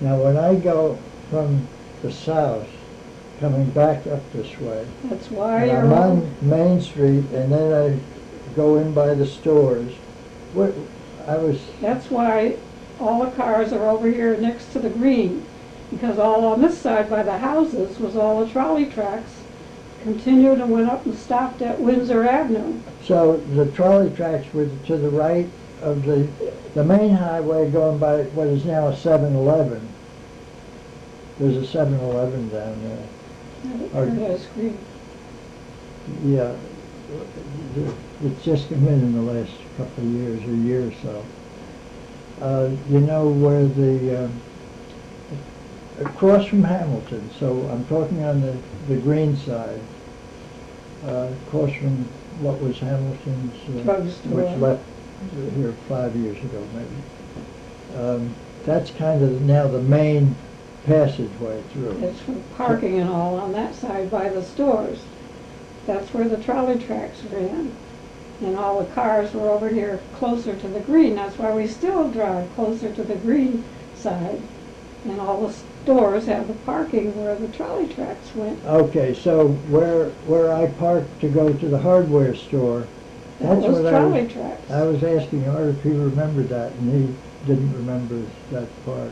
Now, 0.01 0.17
when 0.21 0.37
I 0.37 0.55
go 0.55 0.97
from 1.29 1.67
the 2.01 2.11
south, 2.11 2.67
coming 3.39 3.69
back 3.71 4.05
up 4.07 4.21
this 4.33 4.57
way, 4.59 4.85
That's 5.05 5.29
why 5.31 5.63
and 5.63 5.71
you're 5.71 5.81
I'm 5.81 5.93
on, 5.93 6.09
on 6.17 6.35
Main 6.41 6.81
Street, 6.81 7.25
and 7.33 7.51
then 7.51 7.73
I 7.73 8.14
go 8.55 8.77
in 8.77 8.93
by 8.93 9.13
the 9.13 9.25
stores, 9.25 9.91
what, 10.53 10.73
I 11.27 11.37
was, 11.37 11.61
that's 11.81 12.09
why 12.09 12.57
all 12.99 13.25
the 13.25 13.31
cars 13.31 13.73
are 13.73 13.89
over 13.89 14.09
here 14.09 14.37
next 14.37 14.71
to 14.73 14.79
the 14.79 14.89
green. 14.89 15.45
Because 15.91 16.17
all 16.17 16.45
on 16.45 16.61
this 16.61 16.77
side 16.77 17.09
by 17.09 17.23
the 17.23 17.37
houses 17.37 17.99
was 17.99 18.15
all 18.15 18.43
the 18.43 18.51
trolley 18.51 18.87
tracks. 18.87 19.41
Continued 20.03 20.59
and 20.59 20.71
went 20.71 20.89
up 20.89 21.05
and 21.05 21.15
stopped 21.15 21.61
at 21.61 21.79
Windsor 21.79 22.27
Avenue. 22.27 22.79
so 23.03 23.37
the 23.37 23.65
trolley 23.71 24.11
tracks 24.15 24.51
were 24.53 24.69
to 24.85 24.97
the 24.97 25.09
right 25.09 25.47
of 25.81 26.03
the, 26.03 26.27
the 26.73 26.83
main 26.83 27.11
highway 27.11 27.69
going 27.69 27.97
by 27.97 28.23
what 28.23 28.47
is 28.47 28.65
now 28.65 28.87
a 28.87 28.93
7-Eleven. 28.93 29.87
There's 31.39 31.57
a 31.57 31.77
7-Eleven 31.77 32.49
down 32.49 32.83
there. 32.83 33.07
Or-. 33.93 34.05
Yeah, 36.23 36.55
it's 38.23 38.43
just 38.43 38.69
come 38.69 38.87
in 38.87 38.93
in 38.93 39.13
the 39.13 39.33
last 39.33 39.51
couple 39.77 40.03
of 40.03 40.09
years, 40.09 40.43
or 40.43 40.53
year 40.55 40.87
or 40.87 40.93
so. 41.03 41.25
Uh, 42.41 42.69
you 42.89 42.99
know 42.99 43.29
where 43.29 43.65
the, 43.65 44.25
um, 44.25 44.41
across 45.99 46.45
from 46.47 46.63
Hamilton, 46.63 47.29
so 47.39 47.61
I'm 47.69 47.85
talking 47.85 48.23
on 48.23 48.41
the, 48.41 48.57
the 48.87 48.97
green 48.97 49.37
side, 49.37 49.79
uh, 51.05 51.29
across 51.47 51.73
from 51.73 52.03
what 52.41 52.59
was 52.61 52.79
Hamilton's, 52.79 53.87
uh, 53.87 54.01
which 54.29 54.59
left 54.59 54.83
here 55.55 55.73
five 55.87 56.15
years 56.15 56.37
ago 56.37 56.67
maybe. 56.73 57.97
Um, 57.97 58.35
that's 58.65 58.91
kind 58.91 59.23
of 59.23 59.41
now 59.43 59.67
the 59.67 59.81
main 59.81 60.35
passageway 60.85 61.61
through. 61.71 61.91
It's 62.03 62.19
for 62.21 62.35
parking 62.55 62.99
and 62.99 63.09
all 63.09 63.39
on 63.39 63.51
that 63.53 63.73
side 63.75 64.11
by 64.11 64.29
the 64.29 64.43
stores. 64.43 64.99
That's 65.85 66.13
where 66.13 66.27
the 66.27 66.41
trolley 66.43 66.79
tracks 66.79 67.21
ran. 67.31 67.71
And 68.41 68.57
all 68.57 68.83
the 68.83 68.93
cars 68.93 69.33
were 69.33 69.49
over 69.49 69.69
here 69.69 70.01
closer 70.15 70.55
to 70.55 70.67
the 70.67 70.81
green. 70.81 71.15
That's 71.15 71.37
why 71.37 71.53
we 71.53 71.67
still 71.67 72.09
drive 72.09 72.53
closer 72.55 72.93
to 72.93 73.03
the 73.03 73.15
green 73.15 73.63
side. 73.95 74.41
And 75.05 75.21
all 75.21 75.47
the 75.47 75.53
stores 75.83 76.25
have 76.25 76.47
the 76.47 76.53
parking 76.65 77.15
where 77.23 77.35
the 77.35 77.47
trolley 77.49 77.87
tracks 77.87 78.33
went. 78.35 78.63
Okay, 78.65 79.13
so 79.13 79.49
where, 79.69 80.09
where 80.27 80.51
I 80.51 80.67
parked 80.71 81.21
to 81.21 81.29
go 81.29 81.53
to 81.53 81.67
the 81.67 81.77
hardware 81.77 82.35
store, 82.35 82.87
That 83.39 83.61
that's 83.61 83.67
was 83.67 83.79
what 83.79 83.93
I 83.93 84.03
was, 84.03 84.11
trolley 84.11 84.27
tracks. 84.27 84.71
I 84.71 84.83
was 84.83 85.03
asking 85.03 85.47
Art 85.47 85.69
if 85.69 85.83
he 85.83 85.91
remembered 85.91 86.49
that, 86.49 86.71
and 86.73 86.91
he 86.91 87.15
didn't 87.45 87.73
remember 87.73 88.21
that 88.51 88.67
part. 88.85 89.11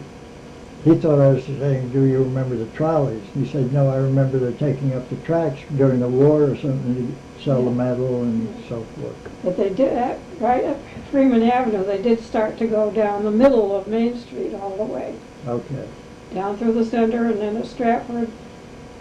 He 0.84 0.96
thought 0.96 1.22
I 1.22 1.30
was 1.30 1.46
saying, 1.46 1.92
do 1.92 2.04
you 2.04 2.24
remember 2.24 2.58
the 2.58 2.66
trolleys? 2.76 3.24
He 3.34 3.46
said, 3.48 3.72
no, 3.72 3.90
I 3.90 3.98
remember 3.98 4.38
they're 4.38 4.52
taking 4.52 4.94
up 4.94 5.10
the 5.10 5.16
tracks 5.18 5.62
during 5.78 6.02
the 6.02 6.10
war 6.10 6.44
or 6.44 6.58
something 6.58 7.16
to 7.38 7.44
sell 7.44 7.64
the 7.64 7.72
metal 7.72 8.24
and 8.24 8.48
so 8.68 8.84
forth. 8.84 9.16
But 9.44 9.56
they 9.56 9.70
did, 9.70 9.94
at- 9.94 10.20
right 10.40 10.64
up 10.66 10.78
Freeman 11.10 11.44
Avenue, 11.44 11.86
they 11.86 12.02
did 12.02 12.20
start 12.22 12.58
to 12.58 12.68
go 12.68 12.92
down 12.92 13.24
the 13.24 13.32
middle 13.32 13.74
of 13.74 13.88
Main 13.88 14.18
Street 14.20 14.54
all 14.56 14.76
the 14.76 14.84
way. 14.84 15.16
Okay, 15.48 15.88
down 16.34 16.58
through 16.58 16.74
the 16.74 16.86
center 16.86 17.28
and 17.28 17.40
then 17.40 17.56
at 17.58 17.66
Stratford, 17.66 18.30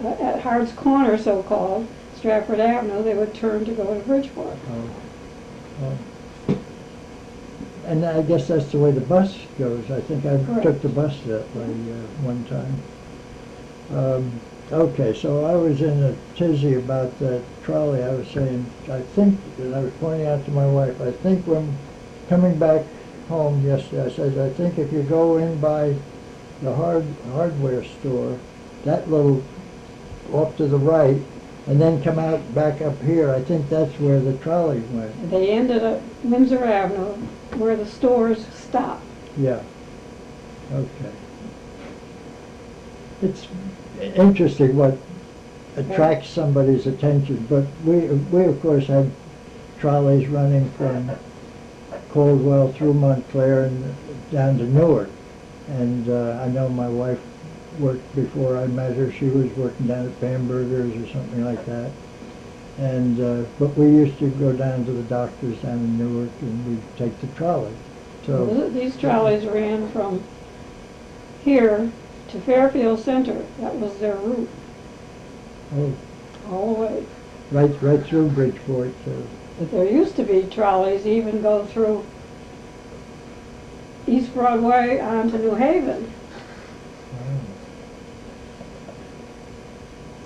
uh, 0.04 0.08
at 0.20 0.40
Hard's 0.42 0.72
Corner 0.72 1.18
so-called, 1.18 1.88
Stratford 2.16 2.60
Avenue, 2.60 3.02
they 3.02 3.14
would 3.14 3.34
turn 3.34 3.64
to 3.64 3.72
go 3.72 3.92
to 3.92 4.00
Bridgeport. 4.06 4.56
oh, 4.70 4.90
oh. 5.82 5.98
And 7.86 8.04
I 8.04 8.22
guess 8.22 8.48
that's 8.48 8.70
the 8.70 8.78
way 8.78 8.92
the 8.92 9.00
bus 9.00 9.36
goes. 9.58 9.90
I 9.90 10.00
think 10.00 10.24
I 10.24 10.42
Correct. 10.44 10.62
took 10.62 10.82
the 10.82 10.88
bus 10.88 11.18
that 11.26 11.44
way 11.56 11.64
uh, 11.64 12.24
one 12.24 12.44
time. 12.44 12.82
Um, 13.98 14.40
Okay, 14.72 15.12
so 15.12 15.44
I 15.44 15.54
was 15.54 15.82
in 15.82 16.02
a 16.02 16.14
tizzy 16.34 16.76
about 16.76 17.18
that 17.18 17.42
trolley. 17.62 18.02
I 18.02 18.14
was 18.14 18.26
saying, 18.28 18.64
I 18.90 19.00
think, 19.00 19.38
and 19.58 19.74
I 19.74 19.80
was 19.80 19.92
pointing 20.00 20.26
out 20.26 20.42
to 20.46 20.50
my 20.50 20.66
wife, 20.66 20.98
I 20.98 21.12
think 21.12 21.46
when 21.46 21.76
coming 22.30 22.58
back 22.58 22.82
home 23.28 23.62
yesterday, 23.66 24.06
I 24.06 24.08
said, 24.08 24.38
I 24.38 24.48
think 24.54 24.78
if 24.78 24.90
you 24.90 25.02
go 25.02 25.36
in 25.36 25.60
by 25.60 25.94
the 26.62 26.74
hard 26.74 27.04
hardware 27.32 27.84
store, 27.84 28.38
that 28.86 29.10
little 29.10 29.44
off 30.32 30.56
to 30.56 30.66
the 30.66 30.78
right, 30.78 31.20
and 31.66 31.80
then 31.80 32.02
come 32.02 32.18
out 32.18 32.54
back 32.54 32.80
up 32.80 33.00
here, 33.02 33.32
I 33.32 33.40
think 33.40 33.68
that's 33.68 33.92
where 34.00 34.20
the 34.20 34.36
trolley 34.38 34.80
went. 34.90 35.30
They 35.30 35.50
ended 35.50 35.84
up 35.84 36.00
Windsor 36.24 36.64
Avenue 36.64 37.14
where 37.56 37.76
the 37.76 37.86
stores 37.86 38.46
stop. 38.54 39.00
Yeah. 39.36 39.62
Okay. 40.72 41.12
It's 43.22 43.46
interesting 44.00 44.76
what 44.76 44.98
attracts 45.76 46.28
somebody's 46.28 46.86
attention, 46.86 47.46
but 47.48 47.66
we, 47.84 48.00
we 48.06 48.44
of 48.44 48.60
course 48.60 48.86
have 48.88 49.10
trolleys 49.78 50.28
running 50.28 50.70
from 50.72 51.10
Caldwell 52.10 52.72
through 52.72 52.94
Montclair 52.94 53.64
and 53.64 53.94
down 54.30 54.58
to 54.58 54.64
Newark. 54.64 55.10
And 55.68 56.08
uh, 56.08 56.42
I 56.42 56.48
know 56.48 56.68
my 56.68 56.88
wife 56.88 57.20
worked 57.82 58.14
before 58.14 58.56
I 58.56 58.66
met 58.68 58.96
her, 58.96 59.10
she 59.12 59.26
was 59.26 59.50
working 59.56 59.88
down 59.88 60.06
at 60.06 60.20
Bamberger's 60.20 60.94
or 60.94 61.12
something 61.12 61.44
like 61.44 61.64
that. 61.66 61.90
And, 62.78 63.20
uh, 63.20 63.46
but 63.58 63.76
we 63.76 63.86
used 63.86 64.18
to 64.20 64.30
go 64.30 64.52
down 64.52 64.86
to 64.86 64.92
the 64.92 65.02
doctors 65.02 65.58
down 65.58 65.74
in 65.78 65.98
Newark 65.98 66.30
and 66.40 66.66
we'd 66.66 66.96
take 66.96 67.20
the 67.20 67.26
trolley. 67.38 67.72
So. 68.24 68.46
Th- 68.46 68.72
These 68.72 68.96
trolleys 68.98 69.44
ran 69.44 69.90
from 69.90 70.22
here 71.44 71.90
to 72.28 72.40
Fairfield 72.40 73.00
Center. 73.00 73.44
That 73.60 73.74
was 73.74 73.98
their 73.98 74.14
route, 74.16 74.48
Oh, 75.76 75.92
all 76.50 76.74
the 76.74 76.80
way. 76.80 77.04
right, 77.50 77.82
right 77.82 78.02
through 78.06 78.28
Bridgeport, 78.30 78.92
so, 79.04 79.22
But 79.58 79.70
there 79.72 79.84
used 79.90 80.16
to 80.16 80.22
be 80.22 80.44
trolleys 80.44 81.06
even 81.06 81.42
go 81.42 81.66
through 81.66 82.04
East 84.06 84.32
Broadway 84.34 84.98
onto 84.98 85.36
New 85.38 85.54
Haven. 85.56 86.10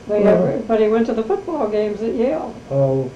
They, 0.09 0.23
Well- 0.23 0.47
everybody 0.47 0.89
went 0.89 1.07
to 1.07 1.15
the 1.15 1.23
football 1.23 1.69
games 1.69 2.01
at 2.03 2.15
Yale. 2.15 2.55
oh, 2.71 3.11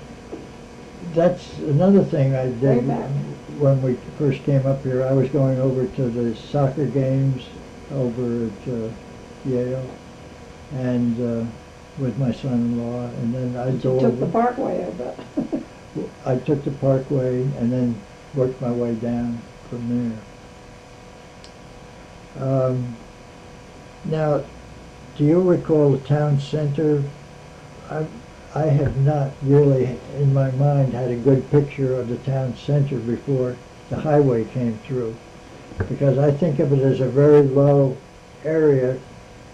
that's 1.15 1.59
another 1.61 2.05
thing 2.05 2.35
I 2.37 2.47
did 2.47 2.87
back. 2.87 3.09
when 3.59 3.83
we 3.83 3.95
first 4.19 4.43
came 4.45 4.65
up 4.67 4.83
here. 4.85 5.03
I 5.05 5.13
was 5.13 5.29
going 5.31 5.59
over 5.61 5.87
to 5.87 6.03
the 6.09 6.37
soccer 6.37 6.87
games 6.87 7.45
over 7.93 8.47
at 8.47 8.73
uh, 8.73 8.89
Yale, 9.45 9.85
and 10.75 11.21
uh, 11.21 11.45
with 11.99 12.17
my 12.19 12.33
son-in-law, 12.33 13.07
and 13.07 13.35
then 13.35 13.57
I'd 13.57 13.83
go 13.83 13.99
Took 13.99 14.19
the 14.19 14.25
over. 14.27 14.33
parkway, 14.33 14.85
I 14.87 14.91
bet. 14.91 15.19
I 16.25 16.37
took 16.37 16.63
the 16.65 16.71
Parkway 16.71 17.43
and 17.43 17.73
then 17.73 18.01
worked 18.35 18.61
my 18.61 18.71
way 18.71 18.95
down 18.95 19.41
from 19.69 20.13
there. 22.39 22.63
Um, 22.69 22.95
now, 24.05 24.45
do 25.17 25.25
you 25.25 25.41
recall 25.41 25.93
the 25.93 25.99
town 25.99 26.41
center? 26.41 27.03
I, 27.91 28.07
I 28.55 28.67
have 28.67 28.97
not 28.99 29.31
really, 29.43 29.99
in 30.17 30.35
my 30.35 30.51
mind, 30.53 30.93
had 30.93 31.11
a 31.11 31.17
good 31.17 31.49
picture 31.51 31.95
of 31.95 32.09
the 32.09 32.17
town 32.19 32.57
center 32.57 32.99
before 32.99 33.57
the 33.91 33.97
highway 34.01 34.45
came 34.45 34.79
through. 34.79 35.15
Because 35.89 36.19
I 36.19 36.31
think 36.31 36.59
of 36.59 36.73
it 36.73 36.81
as 36.81 37.01
a 37.01 37.09
very 37.09 37.43
low 37.43 37.97
area, 38.45 38.99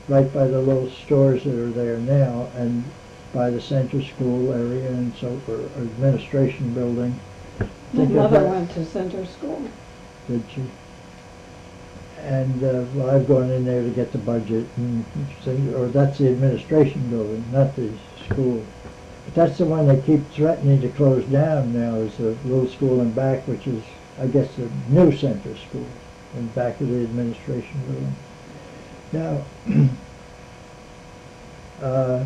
right 0.09 0.33
by 0.33 0.47
the 0.47 0.61
little 0.61 0.91
stores 0.91 1.45
that 1.45 1.55
are 1.55 1.71
there 1.71 1.99
now, 1.99 2.49
and 2.57 2.85
by 3.33 3.51
the 3.51 3.61
center 3.61 4.03
school 4.03 4.53
area 4.53 4.89
and 4.89 5.15
so, 5.17 5.39
or 5.49 5.57
or 5.57 5.83
administration 5.83 6.73
building. 6.73 7.19
My 7.59 7.67
Think 7.93 8.11
of 8.11 8.17
mother 8.17 8.41
that. 8.41 8.49
went 8.51 8.71
to 8.73 8.85
center 8.85 9.25
school. 9.27 9.63
Did 10.29 10.43
she? 10.55 10.63
And, 12.23 12.65
uh, 12.65 13.07
I've 13.07 13.29
gone 13.29 13.51
in 13.51 13.65
there 13.65 13.83
to 13.83 13.91
get 13.91 14.11
the 14.13 14.19
budget 14.19 14.67
and 14.77 15.05
things, 15.43 15.75
or 15.75 15.87
that's 15.89 16.19
the 16.19 16.29
administration 16.29 17.09
building, 17.09 17.45
not 17.53 17.77
the 17.77 17.91
school. 18.25 18.65
But 19.25 19.35
that's 19.35 19.59
the 19.59 19.67
one 19.67 19.87
they 19.87 20.01
keep 20.01 20.29
threatening 20.31 20.81
to 20.81 20.89
close 20.89 21.25
down 21.27 21.73
now, 21.73 21.97
is 21.97 22.17
the 22.17 22.37
little 22.45 22.69
school 22.69 23.01
in 23.01 23.13
back, 23.13 23.47
which 23.47 23.67
is, 23.67 23.83
I 24.21 24.27
guess, 24.27 24.53
the 24.57 24.69
new 24.89 25.13
center 25.13 25.57
school, 25.57 25.87
in 26.37 26.49
back 26.49 26.81
of 26.81 26.89
the 26.89 27.03
administration 27.03 27.81
building. 27.87 28.17
Now, 29.13 29.89
uh, 31.87 32.25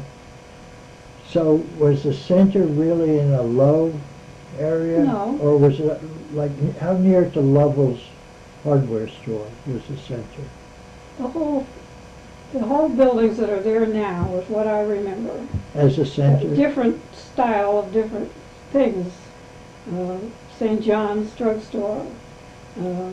so 1.28 1.56
was 1.78 2.02
the 2.04 2.14
center 2.14 2.62
really 2.62 3.18
in 3.18 3.34
a 3.34 3.42
low 3.42 3.92
area? 4.58 5.04
No. 5.04 5.38
Or 5.40 5.56
was 5.58 5.78
it, 5.78 6.00
like, 6.32 6.78
how 6.78 6.96
near 6.96 7.28
to 7.30 7.40
Lovell's 7.40 8.00
hardware 8.64 9.08
store 9.08 9.46
was 9.66 9.82
the 9.86 9.96
center? 9.96 10.44
The 11.18 11.28
whole, 11.28 11.66
the 12.52 12.60
whole 12.60 12.88
buildings 12.88 13.36
that 13.38 13.50
are 13.50 13.60
there 13.60 13.86
now 13.86 14.34
is 14.36 14.48
what 14.48 14.66
I 14.66 14.80
remember. 14.82 15.46
As 15.74 15.98
a 15.98 16.06
center? 16.06 16.54
Different 16.54 17.00
style 17.14 17.78
of 17.78 17.92
different 17.92 18.30
things. 18.72 19.12
Uh, 19.94 20.18
St. 20.58 20.82
John's 20.82 21.30
Drugstore, 21.36 22.06
uh, 22.80 23.10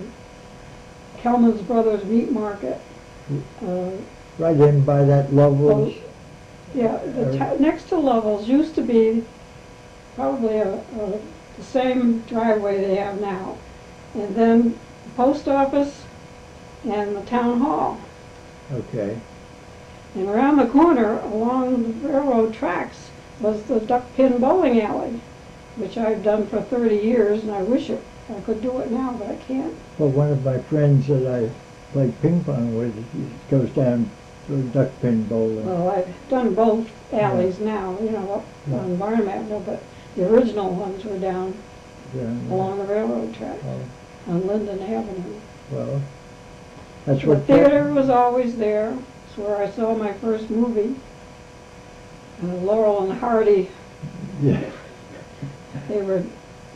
Kelman's 1.20 1.62
Brothers 1.62 2.04
Meat 2.06 2.32
Market. 2.32 2.80
uh, 3.66 3.92
Right 4.38 4.58
in 4.58 4.84
by 4.84 5.04
that 5.04 5.34
Lovell's? 5.34 5.96
Yeah, 6.76 6.98
the 6.98 7.58
next 7.60 7.86
to 7.90 7.96
Lovell's 7.98 8.48
used 8.48 8.76
to 8.76 8.82
be 8.82 9.24
probably 10.16 10.58
a, 10.58 10.74
a, 10.74 11.20
the 11.58 11.64
same 11.64 12.20
driveway 12.22 12.82
they 12.82 12.96
have 12.96 13.20
now. 13.22 13.58
And 14.14 14.36
then 14.36 14.80
the 15.08 15.14
post 15.16 15.48
office 15.48 16.04
and 16.88 17.16
the 17.16 17.22
town 17.22 17.60
hall. 17.60 18.00
Okay, 18.72 19.18
And 20.16 20.28
around 20.28 20.58
the 20.58 20.68
corner, 20.68 21.20
along 21.20 22.02
the 22.02 22.10
railroad 22.10 22.54
tracks, 22.54 23.10
was 23.40 23.64
the 23.64 23.80
duck 23.80 24.04
pin 24.16 24.40
bowling 24.40 24.82
alley, 24.82 25.22
which 25.78 25.98
I've 25.98 26.24
done 26.24 26.48
for 26.48 26.62
thirty 26.62 26.98
years, 26.98 27.44
and 27.44 27.52
I 27.52 27.62
wish 27.62 27.90
it, 27.90 28.02
I 28.36 28.40
could 28.42 28.62
do 28.62 28.80
it 28.80 28.92
now, 28.92 29.14
but 29.18 29.30
I 29.30 29.36
can't. 29.36 29.74
well, 29.98 30.10
one 30.10 30.32
of 30.32 30.44
my 30.44 30.58
friends 30.58 31.08
that 31.08 31.26
I 31.28 31.50
played 31.94 32.20
ping 32.22 32.44
pong 32.44 32.78
with, 32.78 32.94
goes 33.50 33.70
down 33.70 34.10
to 34.48 34.62
duck 34.70 34.90
pin 35.02 35.24
bowling. 35.26 35.66
Well, 35.66 35.90
I've 35.90 36.14
done 36.30 36.54
both 36.54 36.90
alleys 37.14 37.60
now, 37.60 37.98
you 38.02 38.10
know, 38.12 38.32
up 38.34 38.46
Yeah. 38.70 38.80
on 38.80 38.96
Barnum 38.98 39.30
Avenue, 39.30 39.62
but 39.66 39.82
the 40.16 40.28
original 40.30 40.72
ones 40.72 41.06
were 41.06 41.18
down 41.18 41.54
there. 42.14 42.28
along 42.50 42.80
the 42.80 42.86
railroad 42.86 43.34
track 43.36 43.60
Oh, 43.66 43.80
on 44.28 44.46
Linden 44.48 44.82
Avenue. 44.82 45.40
Well, 45.72 46.02
that's 47.06 47.22
The 47.22 47.28
what. 47.30 47.44
theater 47.46 47.94
was 47.94 48.10
always 48.10 48.58
there. 48.58 48.98
It's 49.28 49.38
where 49.38 49.58
I 49.58 49.70
saw 49.70 49.96
my 49.96 50.14
first 50.14 50.50
movie. 50.50 50.96
Uh, 52.44 52.48
Laurel 52.58 53.10
and 53.10 53.20
Hardy, 53.20 53.70
Yeah, 54.44 54.62
they 55.90 56.02
were 56.04 56.24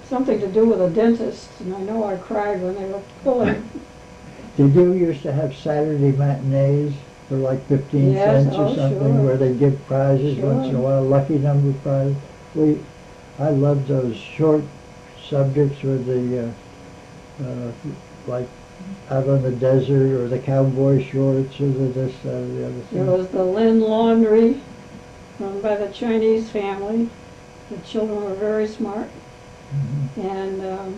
something 0.09 0.39
to 0.39 0.47
do 0.47 0.65
with 0.65 0.81
a 0.81 0.89
dentist, 0.89 1.49
and 1.59 1.73
I 1.75 1.79
know 1.81 2.03
I 2.05 2.17
cried 2.17 2.61
when 2.61 2.73
they 2.75 2.85
were 2.85 3.01
pulling. 3.23 3.69
did 4.57 4.73
you 4.73 4.93
used 4.93 5.21
to 5.23 5.31
have 5.31 5.55
Saturday 5.55 6.11
matinees 6.13 6.93
for 7.29 7.35
like 7.35 7.63
fifteen 7.67 8.13
Yes, 8.13 8.45
cents 8.45 8.55
or 8.57 8.65
oh, 8.69 8.75
something? 8.75 9.13
sure. 9.13 9.23
Where 9.23 9.37
they 9.37 9.53
give 9.53 9.85
prizes 9.85 10.37
once 10.39 10.65
in 10.67 10.69
a 10.71 10.71
Sure. 10.73 10.81
while, 10.81 11.03
lucky 11.03 11.37
number 11.37 11.77
prize? 11.79 12.15
We, 12.55 12.79
I 13.39 13.49
loved 13.49 13.87
those 13.87 14.15
short 14.17 14.63
subjects 15.23 15.83
with 15.83 16.07
the, 16.07 16.47
uh, 16.47 16.51
uh, 17.43 17.71
like 18.27 18.47
out 19.10 19.27
on 19.27 19.41
the 19.43 19.51
desert 19.51 20.19
or 20.21 20.27
the 20.27 20.39
cowboy 20.39 21.04
shorts 21.04 21.60
or 21.60 21.67
the 21.67 21.86
this, 21.93 22.13
that, 22.23 22.34
or 22.36 22.47
the 22.47 22.65
other 22.65 22.73
There 22.91 23.06
thing. 23.06 23.08
was 23.08 23.27
the 23.30 23.43
Lynn 23.43 23.82
Laundry, 23.82 24.60
run 25.39 25.62
by 25.62 25.75
the 25.75 25.89
Chinese 25.91 26.49
family. 26.49 27.10
The 27.69 27.77
children 27.88 28.23
were 28.23 28.34
very 28.36 28.67
smart. 28.67 29.10
Mhm. 29.73 30.30
and 30.30 30.62
um, 30.65 30.95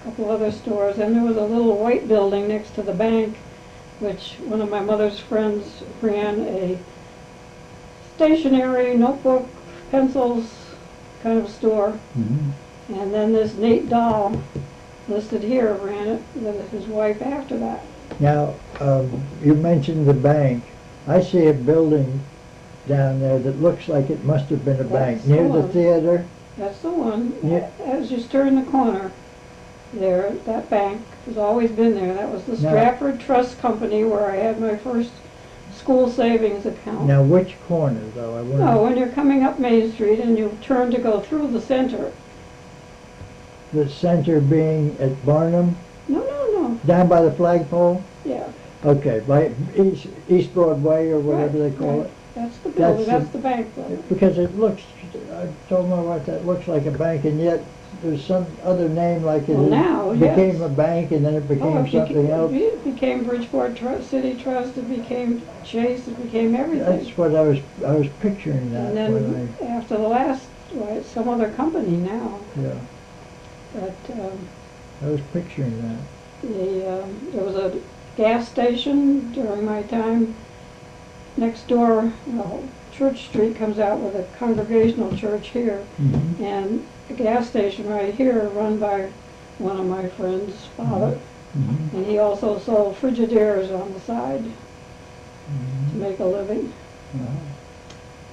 a 0.00 0.04
couple 0.04 0.28
other 0.28 0.50
stores. 0.50 0.98
And 0.98 1.14
there 1.14 1.22
was 1.24 1.36
a 1.36 1.44
little 1.44 1.76
white 1.76 2.08
building 2.08 2.48
next 2.48 2.74
to 2.74 2.82
the 2.82 2.92
bank, 2.92 3.36
which 4.00 4.34
one 4.44 4.60
of 4.60 4.68
my 4.68 4.80
mother's 4.80 5.20
friends 5.20 5.84
ran 6.02 6.40
a 6.40 6.78
stationery, 8.16 8.96
notebook, 8.96 9.46
pencils 9.92 10.46
kind 11.22 11.38
of 11.38 11.48
store. 11.48 11.98
Mhm. 12.18 12.52
And 13.00 13.14
then 13.14 13.32
this 13.32 13.54
Nate 13.56 13.88
Dahl, 13.88 14.32
listed 15.08 15.42
here, 15.42 15.72
ran 15.74 16.08
it 16.08 16.22
with 16.36 16.70
his 16.70 16.86
wife 16.86 17.22
after 17.22 17.58
that. 17.58 17.82
Now, 18.18 18.54
um, 18.80 19.22
you 19.42 19.54
mentioned 19.54 20.06
the 20.06 20.14
bank. 20.14 20.64
I 21.06 21.22
see 21.22 21.46
a 21.46 21.52
building 21.52 22.20
down 22.88 23.20
there 23.20 23.38
that 23.38 23.60
looks 23.60 23.88
like 23.88 24.10
it 24.10 24.24
must 24.24 24.48
have 24.50 24.64
been 24.64 24.80
a 24.80 24.84
bank, 24.84 25.22
the 25.22 25.28
near 25.32 25.42
the 25.44 25.48
one. 25.60 25.68
theater. 25.70 26.26
That's 26.56 26.80
the 26.80 26.90
one. 26.90 27.34
Yeah. 27.42 27.70
As 27.84 28.10
you 28.10 28.20
turn 28.22 28.56
the 28.56 28.70
corner, 28.70 29.12
there, 29.92 30.30
that 30.46 30.68
bank 30.70 31.02
has 31.26 31.36
always 31.38 31.70
been 31.70 31.94
there. 31.94 32.14
That 32.14 32.30
was 32.32 32.44
the 32.44 32.52
Now- 32.52 32.70
Stratford 32.70 33.20
Trust 33.20 33.58
Company 33.60 34.04
where 34.04 34.30
I 34.30 34.36
had 34.36 34.60
my 34.60 34.76
first 34.76 35.10
school 35.74 36.10
savings 36.10 36.66
account. 36.66 37.06
Now, 37.06 37.22
which 37.22 37.56
corner, 37.66 38.00
though? 38.14 38.36
I 38.36 38.42
wonder. 38.42 38.58
No, 38.58 38.82
when 38.82 38.96
you're 38.96 39.08
coming 39.08 39.44
up 39.44 39.58
Main 39.58 39.90
Street 39.92 40.20
and 40.20 40.36
you 40.36 40.56
turn 40.60 40.90
to 40.90 40.98
go 40.98 41.20
through 41.20 41.48
the 41.48 41.60
center. 41.60 42.12
The 43.72 43.88
center 43.88 44.40
being 44.40 44.96
at 45.00 45.24
Barnum, 45.24 45.76
No, 46.08 46.18
no, 46.18 46.62
no, 46.62 46.80
down 46.86 47.08
by 47.08 47.22
the 47.22 47.30
flagpole? 47.32 48.02
yeah. 48.24 48.42
Okay, 48.84 49.20
by 49.28 49.50
East, 49.76 50.06
East 50.28 50.54
Broadway 50.54 51.08
or 51.10 51.20
whatever 51.20 51.58
they 51.58 51.70
call 51.76 52.02
it. 52.02 52.10
That's 52.34 52.56
the 52.58 52.70
building, 52.70 53.04
the- 53.04 53.12
that's 53.12 53.28
the 53.30 53.38
bank 53.38 53.74
building. 53.74 54.02
Because 54.08 54.38
it 54.38 54.56
looks, 54.58 54.82
I 55.34 55.46
told 55.68 55.88
my 55.90 56.00
wife 56.00 56.24
that 56.26 56.46
looks 56.46 56.66
like 56.66 56.86
a 56.86 56.90
bank, 56.90 57.24
and 57.26 57.38
yet 57.38 57.62
there's 58.02 58.24
some 58.24 58.46
other 58.64 58.88
name 58.88 59.22
like 59.22 59.48
it 59.48 59.56
Well, 59.56 59.68
now, 59.68 60.12
yes. 60.12 60.34
became 60.36 60.62
a 60.62 60.68
bank 60.68 61.10
and 61.12 61.24
then 61.24 61.34
it 61.34 61.42
Oh, 61.44 61.54
became 61.54 61.76
it 61.84 61.92
something 61.92 62.26
beca- 62.26 62.30
else. 62.30 62.52
It 62.54 62.84
became 62.84 63.24
Bridgeport 63.24 63.76
Trust, 63.76 64.10
City 64.10 64.34
Trust, 64.42 64.78
it 64.78 64.88
became 64.88 65.42
Chase, 65.64 66.08
it 66.08 66.22
became 66.22 66.54
everything. 66.56 66.86
That's 67.04 67.16
what 67.18 67.34
I 67.34 67.42
was, 67.42 67.58
I 67.86 67.92
was 67.92 68.08
picturing 68.20 68.72
that 68.72 68.96
And 68.96 69.14
when 69.14 69.32
then 69.60 69.70
after 69.70 69.96
the 69.98 70.08
last, 70.08 70.48
well, 70.74 70.96
it's 70.96 71.08
some 71.08 71.28
other 71.28 71.50
company 71.50 71.96
now, 71.98 72.40
I, 72.56 72.60
yeah, 72.62 72.74
but, 73.74 74.18
um, 74.20 74.48
I 75.02 75.06
was 75.06 75.20
picturing 75.32 75.80
that. 75.82 75.98
the, 76.42 77.02
um, 77.02 77.20
there 77.32 77.44
was 77.44 77.56
a 77.56 77.78
gas 78.16 78.48
station 78.48 79.30
during 79.32 79.64
my 79.64 79.82
time 79.82 80.34
next 81.36 81.68
door, 81.68 82.12
well, 82.26 82.62
Church 82.92 83.26
Street 83.28 83.56
comes 83.56 83.78
out 83.78 83.98
with 84.00 84.14
a 84.14 84.24
congregational 84.38 85.16
church 85.16 85.48
here, 85.48 85.82
Mhm. 86.00 86.40
and 86.40 86.84
a 87.08 87.12
gas 87.14 87.48
station 87.48 87.88
right 87.88 88.12
here 88.14 88.50
run 88.54 88.78
by 88.78 89.08
one 89.58 89.78
of 89.78 89.86
my 89.86 90.08
friend's 90.08 90.66
father. 90.76 91.18
Mhm. 91.56 91.94
And 91.94 92.06
he 92.06 92.18
also 92.18 92.58
sold 92.58 92.96
Frigidaires 92.96 93.70
on 93.70 93.92
the 93.94 94.00
side 94.00 94.44
to 94.44 94.50
Mhm. 95.96 96.00
make 96.00 96.20
a 96.20 96.24
living. 96.24 96.72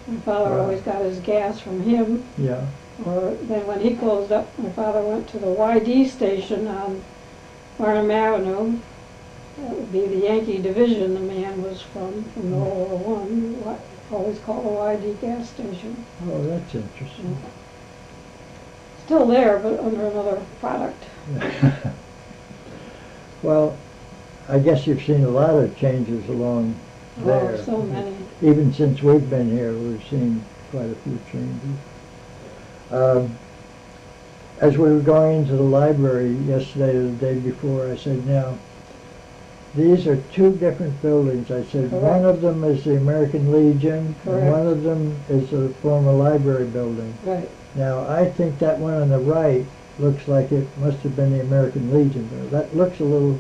My 0.07 0.17
father 0.25 0.51
Wow. 0.51 0.61
always 0.61 0.81
got 0.81 1.01
his 1.01 1.19
gas 1.19 1.59
from 1.59 1.81
him, 1.81 2.23
Yeah, 2.37 2.61
or 3.05 3.35
then 3.43 3.65
when 3.67 3.79
he 3.79 3.95
closed 3.95 4.31
up, 4.31 4.57
my 4.57 4.69
father 4.71 5.01
went 5.01 5.27
to 5.29 5.39
the 5.39 5.47
YD 5.47 6.09
station 6.09 6.67
on 6.67 7.03
Barnum 7.77 8.11
Avenue. 8.11 8.79
That 9.57 9.75
would 9.75 9.91
be 9.91 10.05
the 10.05 10.17
Yankee 10.17 10.59
division 10.59 11.13
the 11.13 11.19
man 11.19 11.63
was 11.63 11.81
from, 11.81 12.23
from 12.25 12.51
the 12.51 12.57
hmm. 12.57 12.61
World 12.61 13.01
War 13.01 13.17
One, 13.17 13.63
what, 13.63 13.79
always 14.11 14.39
called 14.39 14.65
the 14.65 15.09
YD 15.09 15.21
gas 15.21 15.49
station. 15.49 16.05
oh, 16.27 16.43
that's 16.43 16.75
interesting. 16.75 17.37
Still 19.05 19.25
there, 19.25 19.57
but 19.59 19.79
under 19.79 20.07
another 20.07 20.41
product. 20.59 21.03
Well, 23.43 23.77
I 24.49 24.59
guess 24.59 24.87
you've 24.87 25.03
seen 25.03 25.23
a 25.23 25.29
lot 25.29 25.51
of 25.51 25.77
changes 25.77 26.27
along 26.27 26.75
oh, 27.21 27.25
there. 27.25 27.51
Oh, 27.51 27.63
so 27.63 27.81
many. 27.83 28.15
Even 28.41 28.73
since 28.73 29.01
we've 29.03 29.29
been 29.29 29.51
here, 29.51 29.73
we've 29.73 30.03
seen 30.09 30.43
quite 30.71 30.89
a 30.89 30.95
few 30.95 31.19
changes. 31.31 31.77
Um, 32.91 33.37
as 34.59 34.77
we 34.77 34.91
were 34.91 34.99
going 34.99 35.41
into 35.41 35.55
the 35.55 35.63
library 35.63 36.31
yesterday 36.31 36.95
or 36.95 37.03
the 37.03 37.11
day 37.11 37.39
before, 37.39 37.91
I 37.91 37.95
said, 37.95 38.25
now, 38.25 38.57
these 39.75 40.07
are 40.07 40.17
two 40.33 40.55
different 40.55 40.99
buildings. 41.01 41.51
I 41.51 41.63
said, 41.65 41.91
one 41.91 42.25
of 42.25 42.41
them 42.41 42.63
is 42.63 42.83
the 42.83 42.97
American 42.97 43.51
Legion, 43.51 44.15
and 44.25 44.51
one 44.51 44.65
of 44.65 44.81
them 44.81 45.15
is 45.29 45.51
the 45.51 45.69
former 45.81 46.11
library 46.11 46.65
building. 46.65 47.13
Right. 47.23 47.49
Now, 47.75 48.07
I 48.09 48.25
think 48.25 48.57
that 48.59 48.79
one 48.79 48.95
on 48.95 49.09
the 49.09 49.19
right 49.19 49.65
looks 49.99 50.27
like 50.27 50.51
it 50.51 50.67
must 50.79 50.99
have 50.99 51.15
been 51.15 51.33
the 51.33 51.41
American 51.41 51.93
Legion. 51.93 52.49
That 52.49 52.75
looks 52.75 52.99
a 52.99 53.03
little, 53.03 53.39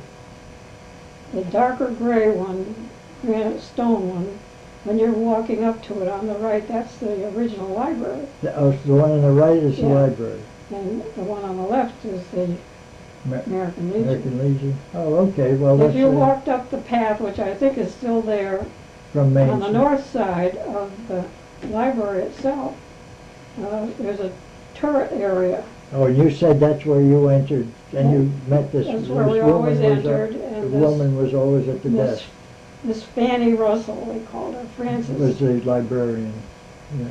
The 1.33 1.43
darker 1.45 1.89
gray 1.91 2.29
one, 2.29 2.89
granite 3.23 3.61
stone 3.61 4.09
one, 4.09 4.39
when 4.87 4.97
you're 4.97 5.11
walking 5.11 5.65
up 5.65 5.83
to 5.83 6.01
it 6.01 6.07
on 6.07 6.27
the 6.27 6.33
right, 6.35 6.65
that's 6.65 6.95
the 6.97 7.27
original 7.35 7.67
library. 7.69 8.25
the, 8.41 8.55
oh, 8.57 8.71
the 8.85 8.93
one 8.95 9.11
on 9.11 9.21
the 9.21 9.29
right 9.31 9.57
is 9.57 9.75
the 9.77 9.83
library. 9.85 10.41
And 10.71 11.01
the 11.15 11.23
one 11.23 11.43
on 11.43 11.57
the 11.57 11.63
left 11.63 12.05
is 12.05 12.25
the 12.27 12.55
Amer- 13.25 13.43
American 13.47 13.87
Legion. 13.91 14.03
American 14.03 14.37
Legion. 14.53 14.77
Oh, 14.93 15.15
okay, 15.27 15.55
well, 15.55 15.81
If 15.81 15.93
you 15.93 16.07
uh, 16.07 16.11
walked 16.11 16.47
up 16.47 16.69
the 16.71 16.77
path, 16.77 17.19
which 17.19 17.37
I 17.37 17.53
think 17.53 17.77
is 17.77 17.93
still 17.93 18.21
there, 18.21 18.65
from 19.11 19.33
Main 19.33 19.49
on 19.49 19.59
the 19.59 19.71
north 19.71 20.09
side 20.09 20.55
of 20.55 20.91
the 21.09 21.25
library 21.67 22.23
itself, 22.23 22.77
uh, 23.61 23.87
there's 23.99 24.21
a 24.21 24.31
turret 24.73 25.11
area. 25.11 25.65
Oh, 25.91 26.05
and 26.05 26.17
you 26.17 26.31
said 26.31 26.61
that's 26.61 26.85
where 26.85 27.01
you 27.01 27.27
entered, 27.27 27.67
and 27.93 28.11
you 28.11 28.31
met 28.47 28.71
this, 28.71 28.87
That's 28.87 29.01
this 29.01 29.09
where 29.09 29.25
we 29.27 29.39
woman 29.41 29.51
always 29.53 29.79
up- 29.79 29.83
entered, 29.85 30.33
The 30.33 30.45
and 30.45 30.63
this, 30.73 30.81
woman 30.81 31.17
was 31.17 31.33
always 31.33 31.67
at 31.67 31.83
the 31.83 31.89
desk, 31.89 32.23
Miss 32.87 33.03
Fanny 33.03 33.51
Russell, 33.53 34.05
they 34.05 34.19
called 34.31 34.55
her, 34.55 34.63
Frances. 34.77 35.19
was 35.19 35.37
the 35.39 35.59
librarian, 35.65 36.31
yeah. 36.97 37.05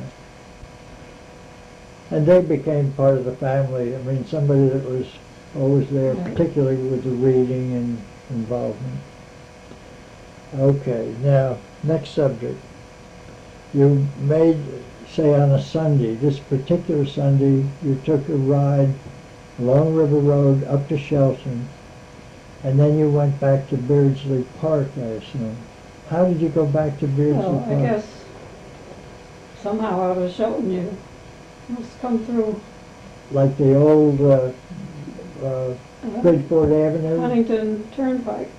And 2.09 2.25
they 2.25 2.41
became 2.41 2.93
part 2.93 3.13
of 3.13 3.25
the 3.25 3.35
family, 3.35 3.95
I 3.95 3.99
mean, 3.99 4.25
somebody 4.25 4.69
that 4.69 4.83
was 4.89 5.05
always 5.55 5.87
there, 5.91 6.15
Right. 6.15 6.33
particularly 6.33 6.77
with 6.77 7.03
the 7.03 7.11
reading 7.11 7.73
and 7.73 8.01
involvement. 8.31 8.99
Okay, 10.57 11.13
now, 11.21 11.57
next 11.83 12.09
subject. 12.15 12.59
You 13.75 14.07
made, 14.21 14.57
say 15.07 15.31
on 15.35 15.51
a 15.51 15.61
Sunday, 15.61 16.15
this 16.15 16.39
particular 16.39 17.05
Sunday, 17.05 17.63
you 17.83 17.99
took 18.03 18.27
a 18.29 18.35
ride 18.35 18.95
along 19.59 19.93
River 19.93 20.17
Road 20.17 20.63
up 20.63 20.87
to 20.89 20.97
Shelton, 20.97 21.67
and 22.63 22.79
then 22.79 22.97
you 22.97 23.09
went 23.09 23.39
back 23.39 23.69
to 23.69 23.77
Beardsley 23.77 24.45
Park, 24.59 24.87
I 24.97 25.01
assume. 25.01 25.55
How 26.09 26.25
did 26.25 26.39
you 26.41 26.49
go 26.49 26.65
back 26.65 26.99
to 26.99 27.07
Beardsley 27.07 27.43
Well, 27.43 27.59
Park? 27.59 27.77
I 27.77 27.81
guess 27.81 28.05
somehow 29.61 30.01
I 30.01 30.11
was 30.17 30.33
showing 30.33 30.71
you 30.71 30.97
must 31.69 31.99
come 32.01 32.23
through 32.25 32.59
Like 33.31 33.57
the 33.57 33.75
old, 33.75 34.21
uh, 34.21 34.51
uh, 35.43 35.45
uh, 35.45 36.21
Bridgeport 36.21 36.71
Avenue? 36.71 37.19
Huntington 37.19 37.89
Turnpike, 37.93 38.49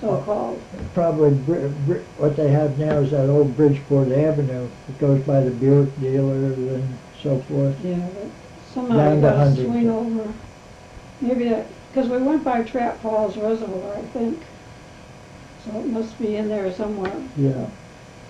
so-called. 0.00 0.60
Probably, 0.92 1.30
Bri- 1.30 1.68
Bri- 1.86 2.02
what 2.18 2.36
they 2.36 2.48
have 2.48 2.78
now 2.78 2.98
is 2.98 3.12
that 3.12 3.28
old 3.30 3.56
Bridgeport 3.56 4.10
Avenue. 4.10 4.68
It 4.88 4.98
goes 4.98 5.22
by 5.22 5.40
the 5.40 5.50
Buick 5.52 5.98
dealer 6.00 6.34
and 6.52 6.98
so 7.22 7.38
forth. 7.42 7.76
Yeah, 7.84 7.96
but 8.14 8.30
somehow 8.74 8.96
Down 8.96 9.14
you 9.16 9.20
gotta 9.22 9.54
swing 9.54 9.88
over. 9.90 10.32
Maybe 11.20 11.48
that, 11.48 11.66
because 11.96 12.10
we 12.10 12.18
went 12.18 12.44
by 12.44 12.62
Trap 12.62 13.00
Falls 13.00 13.38
Reservoir, 13.38 13.94
I 13.96 14.02
think. 14.08 14.38
So 15.64 15.70
it 15.80 15.86
must 15.86 16.18
be 16.18 16.36
in 16.36 16.46
there 16.46 16.70
somewhere, 16.70 17.16
Yeah. 17.38 17.68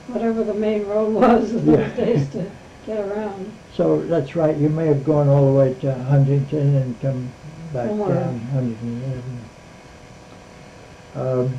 whatever 0.06 0.44
the 0.44 0.54
main 0.54 0.86
road 0.86 1.12
was 1.12 1.52
in 1.56 1.66
Yeah. 1.66 1.88
those 1.88 1.96
days 1.96 2.28
to 2.30 2.46
get 2.86 3.00
around. 3.00 3.50
So 3.74 4.02
that's 4.02 4.36
right, 4.36 4.56
you 4.56 4.68
may 4.68 4.86
have 4.86 5.04
gone 5.04 5.28
all 5.28 5.46
the 5.52 5.58
way 5.58 5.74
to 5.80 5.92
Huntington 5.92 6.76
and 6.76 7.00
come 7.00 7.28
back 7.72 7.88
Somewhere. 7.88 8.14
down 8.14 8.38
Huntington 8.38 9.02
Avenue. 11.16 11.44
Um, 11.48 11.54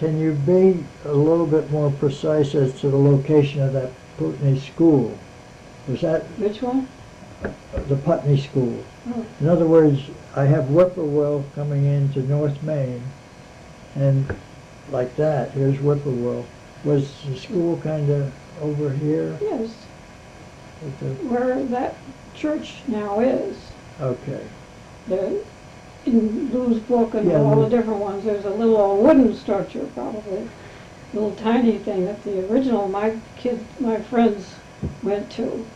Can 0.00 0.18
you 0.18 0.32
be 0.32 0.84
a 1.04 1.12
little 1.12 1.46
bit 1.46 1.70
more 1.70 1.92
precise 1.92 2.56
as 2.56 2.78
to 2.80 2.88
the 2.90 2.98
location 2.98 3.62
of 3.62 3.72
that 3.72 3.90
Putney 4.18 4.58
School? 4.58 5.16
Was 5.86 6.00
that 6.00 6.24
Which 6.40 6.60
one? 6.60 6.88
the 7.86 7.96
Putney 7.96 8.36
School? 8.36 8.82
Oh, 9.08 9.24
In 9.40 9.48
other 9.48 9.64
words, 9.66 10.00
I 10.36 10.44
have 10.44 10.66
Whippoorwill 10.68 11.44
coming 11.54 11.86
into 11.86 12.20
North 12.20 12.62
Main, 12.62 13.02
and 13.94 14.26
like 14.92 15.16
that, 15.16 15.50
here's 15.52 15.78
Whippoorwill. 15.78 16.44
Was 16.84 17.10
the 17.26 17.36
school 17.36 17.78
kind 17.78 18.10
of 18.10 18.32
over 18.60 18.90
here? 18.90 19.38
Yes, 19.40 19.70
the- 21.00 21.06
where 21.28 21.62
that 21.64 21.94
church 22.34 22.74
now 22.86 23.20
is. 23.20 23.56
Okay, 24.00 24.42
The, 25.08 25.40
in 26.04 26.50
Lou's 26.52 26.80
book 26.80 27.14
and 27.14 27.30
Yeah, 27.30 27.38
all 27.40 27.56
Lou. 27.56 27.64
the 27.68 27.76
different 27.76 28.00
ones, 28.00 28.24
there's 28.24 28.44
a 28.44 28.50
little 28.50 28.76
old 28.76 29.02
wooden 29.04 29.34
structure 29.34 29.86
probably, 29.94 30.46
A 31.12 31.14
little 31.14 31.34
tiny 31.36 31.78
thing 31.78 32.04
that 32.04 32.22
the 32.24 32.46
original, 32.52 32.88
my 32.88 33.14
kids, 33.38 33.64
my 33.80 33.96
friends 33.96 34.54
went 35.02 35.30
to 35.30 35.66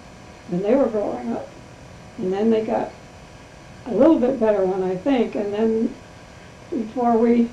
when 0.51 0.63
they 0.63 0.75
were 0.75 0.87
growing 0.87 1.33
up. 1.33 1.49
And 2.19 2.31
then 2.31 2.51
they 2.51 2.63
got 2.63 2.91
a 3.87 3.95
little 3.95 4.19
bit 4.19 4.39
better 4.41 4.65
one, 4.65 4.83
I 4.83 4.97
think, 4.97 5.35
and 5.35 5.53
then 5.53 5.95
before 6.71 7.17
we 7.19 7.49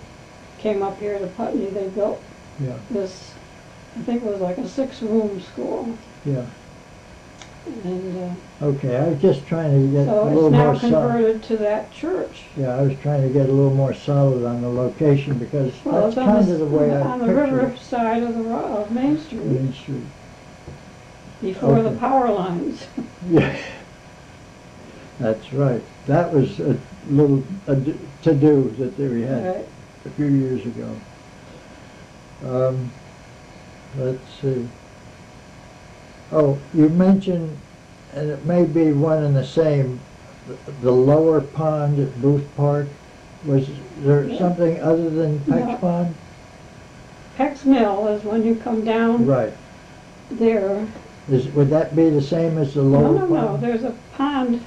came 0.60 0.82
up 0.84 1.00
here 1.00 1.18
to 1.20 1.28
Putney, 1.28 1.68
they 1.68 1.88
built 1.90 2.22
yeah, 2.60 2.78
this, 2.90 3.34
I 3.98 4.02
think 4.02 4.24
it 4.24 4.28
was 4.32 4.42
like 4.42 4.58
a 4.58 4.68
six-room 4.68 5.42
school. 5.42 5.98
yeah. 6.26 6.46
And, 7.84 8.32
uh, 8.62 8.66
Okay, 8.66 8.96
I 8.96 9.10
was 9.10 9.22
just 9.22 9.46
trying 9.46 9.72
to 9.74 9.92
get 9.92 10.04
a 10.04 10.12
so 10.12 10.24
little 10.24 10.46
it's 10.48 10.54
now 10.54 10.64
more 10.72 10.76
solid. 10.80 10.92
converted 11.12 11.44
to 11.44 11.58
that 11.58 11.92
church. 11.92 12.44
Yeah, 12.56 12.78
I 12.78 12.82
was 12.84 12.98
trying 13.00 13.24
to 13.24 13.30
get 13.30 13.50
a 13.50 13.52
little 13.52 13.74
more 13.74 13.94
solid 13.94 14.46
on 14.46 14.62
the 14.62 14.70
location 14.70 15.38
because 15.38 15.74
Well, 15.84 16.06
that's 16.06 16.18
on 16.18 16.26
kind 16.28 16.48
the, 16.48 16.54
of 16.54 16.60
the 16.60 16.66
way 16.66 16.96
I 16.96 17.02
on 17.02 17.20
the 17.20 17.34
river 17.34 17.68
it. 17.68 17.78
side 17.80 18.24
of 18.24 18.36
the, 18.36 18.50
of 18.50 18.90
Main 18.92 19.20
Street, 19.20 19.44
Main 19.44 19.74
Street. 19.74 20.04
before 21.42 21.82
the 21.84 21.92
power 21.98 22.30
lines. 22.32 22.88
Yeah, 23.30 23.58
that's 25.20 25.52
right. 25.54 25.82
That 26.06 26.32
was 26.34 26.60
a 26.60 26.78
little 27.10 27.44
to-do 27.68 28.70
that 28.78 28.98
we 28.98 29.22
had. 29.22 29.56
Right. 29.56 29.68
a 30.06 30.10
few 30.12 30.28
years 30.28 30.66
ago. 30.66 30.90
Um, 32.46 32.90
let's 33.98 34.22
see. 34.42 34.68
Oh, 36.32 36.58
you 36.74 36.88
mentioned, 36.90 37.58
and 38.14 38.30
it 38.30 38.46
may 38.46 38.64
be 38.64 38.94
one 38.94 39.24
and 39.24 39.36
the 39.36 39.46
same, 39.46 40.00
the- 40.82 40.92
lower 40.92 41.42
pond 41.42 42.00
at 42.00 42.22
Boothe 42.22 42.46
Park. 42.56 42.88
Was 43.46 43.68
there 44.02 44.26
Yeah. 44.26 44.38
something 44.40 44.80
other 44.82 45.10
than 45.10 45.40
Peck's 45.42 45.68
No. 45.68 45.76
Pond? 45.78 46.16
Peck's 47.38 47.66
Mill 47.66 48.08
is 48.08 48.24
when 48.24 48.44
you 48.46 48.56
come 48.56 48.84
down 48.86 49.26
Right. 49.26 49.54
there. 50.32 50.86
Is, 51.30 51.48
would 51.50 51.70
that 51.72 51.96
be 51.96 52.10
the 52.10 52.22
same 52.22 52.58
as 52.58 52.74
the 52.76 52.82
No, 52.84 53.00
lower 53.00 53.14
no, 53.14 53.20
pond? 53.20 53.32
no, 53.32 53.58
there's 53.58 53.84
a 53.84 53.94
pond 54.18 54.62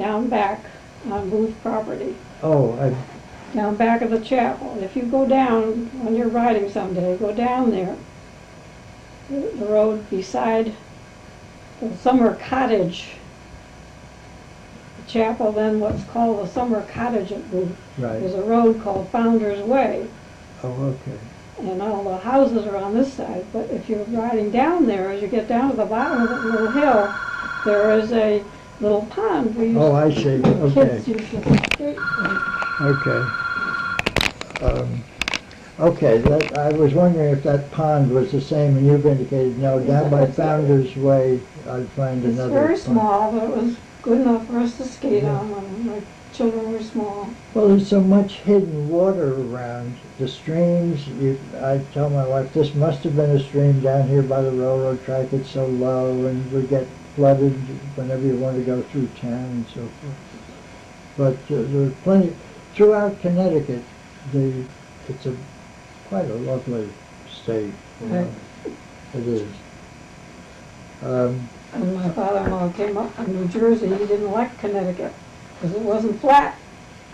down 0.00 0.28
back 0.28 0.64
on 1.10 1.28
Boothe 1.30 1.54
property, 1.62 2.14
Oh, 2.42 2.72
I, 2.80 3.54
down 3.54 3.76
back 3.76 4.00
of 4.02 4.10
the 4.10 4.20
chapel. 4.20 4.78
If 4.82 4.96
you 4.96 5.02
go 5.02 5.26
down, 5.28 5.86
when 6.04 6.16
you're 6.16 6.28
riding 6.28 6.70
someday, 6.70 7.16
go 7.18 7.32
down 7.34 7.70
there. 7.70 7.96
The 9.28 9.40
the 9.58 9.66
road 9.66 10.08
beside 10.10 10.72
the 11.80 11.94
summer 11.98 12.34
cottage. 12.36 13.08
The 15.04 15.10
chapel, 15.12 15.52
then 15.52 15.80
what's 15.80 16.04
called 16.04 16.44
the 16.46 16.50
summer 16.50 16.82
cottage 16.92 17.30
at 17.32 17.50
Boothe. 17.50 17.76
There's 17.98 18.32
right. 18.32 18.42
a 18.42 18.46
road 18.46 18.80
called 18.82 19.08
Founder's 19.10 19.60
Way, 19.62 20.06
Oh, 20.62 20.68
okay. 20.72 21.18
and 21.70 21.82
all 21.82 22.04
the 22.04 22.18
houses 22.18 22.66
are 22.66 22.76
on 22.76 22.94
this 22.94 23.12
side, 23.12 23.44
but 23.52 23.68
if 23.70 23.88
you're 23.88 24.04
riding 24.04 24.50
down 24.50 24.86
there, 24.86 25.10
as 25.10 25.20
you 25.22 25.28
get 25.28 25.48
down 25.48 25.70
to 25.70 25.76
the 25.76 25.84
bottom 25.84 26.22
of 26.22 26.28
that 26.30 26.44
little 26.44 26.70
hill, 26.70 27.12
there 27.64 27.90
is 27.90 28.12
a 28.12 28.42
little 28.80 29.02
pond 29.06 29.54
where 29.54 29.66
you 29.66 29.78
Oh, 29.80 29.94
I 29.94 30.12
see. 30.12 30.42
Okay. 30.44 30.74
kids 30.88 31.08
used 31.08 31.30
to 31.30 31.42
skate 31.42 31.80
in. 31.80 31.98
Okay. 32.80 33.26
Um, 34.62 35.04
Okay, 35.78 36.18
that, 36.18 36.58
I 36.58 36.68
was 36.74 36.92
wondering 36.92 37.30
if 37.32 37.42
that 37.44 37.70
pond 37.72 38.10
was 38.10 38.32
the 38.32 38.40
same, 38.40 38.76
and 38.76 38.86
you've 38.86 39.06
indicated, 39.06 39.58
no, 39.58 39.80
down 39.80 40.10
by 40.10 40.26
Founder's 40.26 40.94
Way, 40.94 41.40
I'd 41.66 41.88
find 41.90 42.22
It's 42.22 42.34
another. 42.34 42.52
very 42.52 42.74
pond. 42.74 42.78
small, 42.80 43.32
but 43.32 43.44
it 43.44 43.56
was 43.56 43.76
good 44.02 44.20
enough 44.20 44.46
for 44.46 44.58
us 44.58 44.76
to 44.76 44.84
skate 44.84 45.24
on 45.24 45.50
when 45.50 45.86
my 45.86 46.02
children 46.34 46.70
were 46.72 46.82
small. 46.82 47.30
Well, 47.54 47.68
there's 47.68 47.88
so 47.88 48.02
much 48.02 48.34
hidden 48.40 48.90
water 48.90 49.32
around, 49.40 49.94
the 50.18 50.28
streams, 50.28 51.08
you, 51.08 51.40
I 51.62 51.80
tell 51.94 52.10
my 52.10 52.26
wife, 52.26 52.52
this 52.52 52.74
must 52.74 53.02
have 53.04 53.16
been 53.16 53.30
a 53.30 53.40
stream 53.42 53.80
down 53.80 54.06
here 54.06 54.22
by 54.22 54.42
the 54.42 54.50
railroad 54.50 55.02
track, 55.06 55.32
it's 55.32 55.48
so 55.48 55.64
low, 55.64 56.26
and 56.26 56.52
we 56.52 56.60
get 56.64 56.86
flooded 57.16 57.52
whenever 57.96 58.22
you 58.26 58.36
want 58.36 58.56
to 58.56 58.62
go 58.64 58.82
through 58.82 59.06
town 59.20 59.32
and 59.32 59.66
so 59.68 59.80
forth. 59.80 60.14
But 61.16 61.34
uh, 61.54 61.62
there's 61.68 61.92
plenty, 62.02 62.32
throughout 62.74 63.20
Connecticut, 63.20 63.82
the 64.32 64.64
it's 65.08 65.26
a, 65.26 65.36
quite 66.08 66.28
a 66.30 66.34
lovely 66.34 66.88
state, 67.30 67.72
you 68.00 68.08
know. 68.08 68.32
It 69.14 69.26
is. 69.26 69.48
Um, 71.02 71.48
When 71.72 71.94
my 71.94 72.08
father-in-law 72.10 72.72
came 72.72 72.96
up 72.96 73.12
from 73.14 73.34
New 73.34 73.48
Jersey, 73.48 73.88
he 73.88 74.06
didn't 74.06 74.30
like 74.30 74.56
Connecticut, 74.58 75.12
because 75.60 75.74
it 75.74 75.82
wasn't 75.82 76.20
flat. 76.20 76.56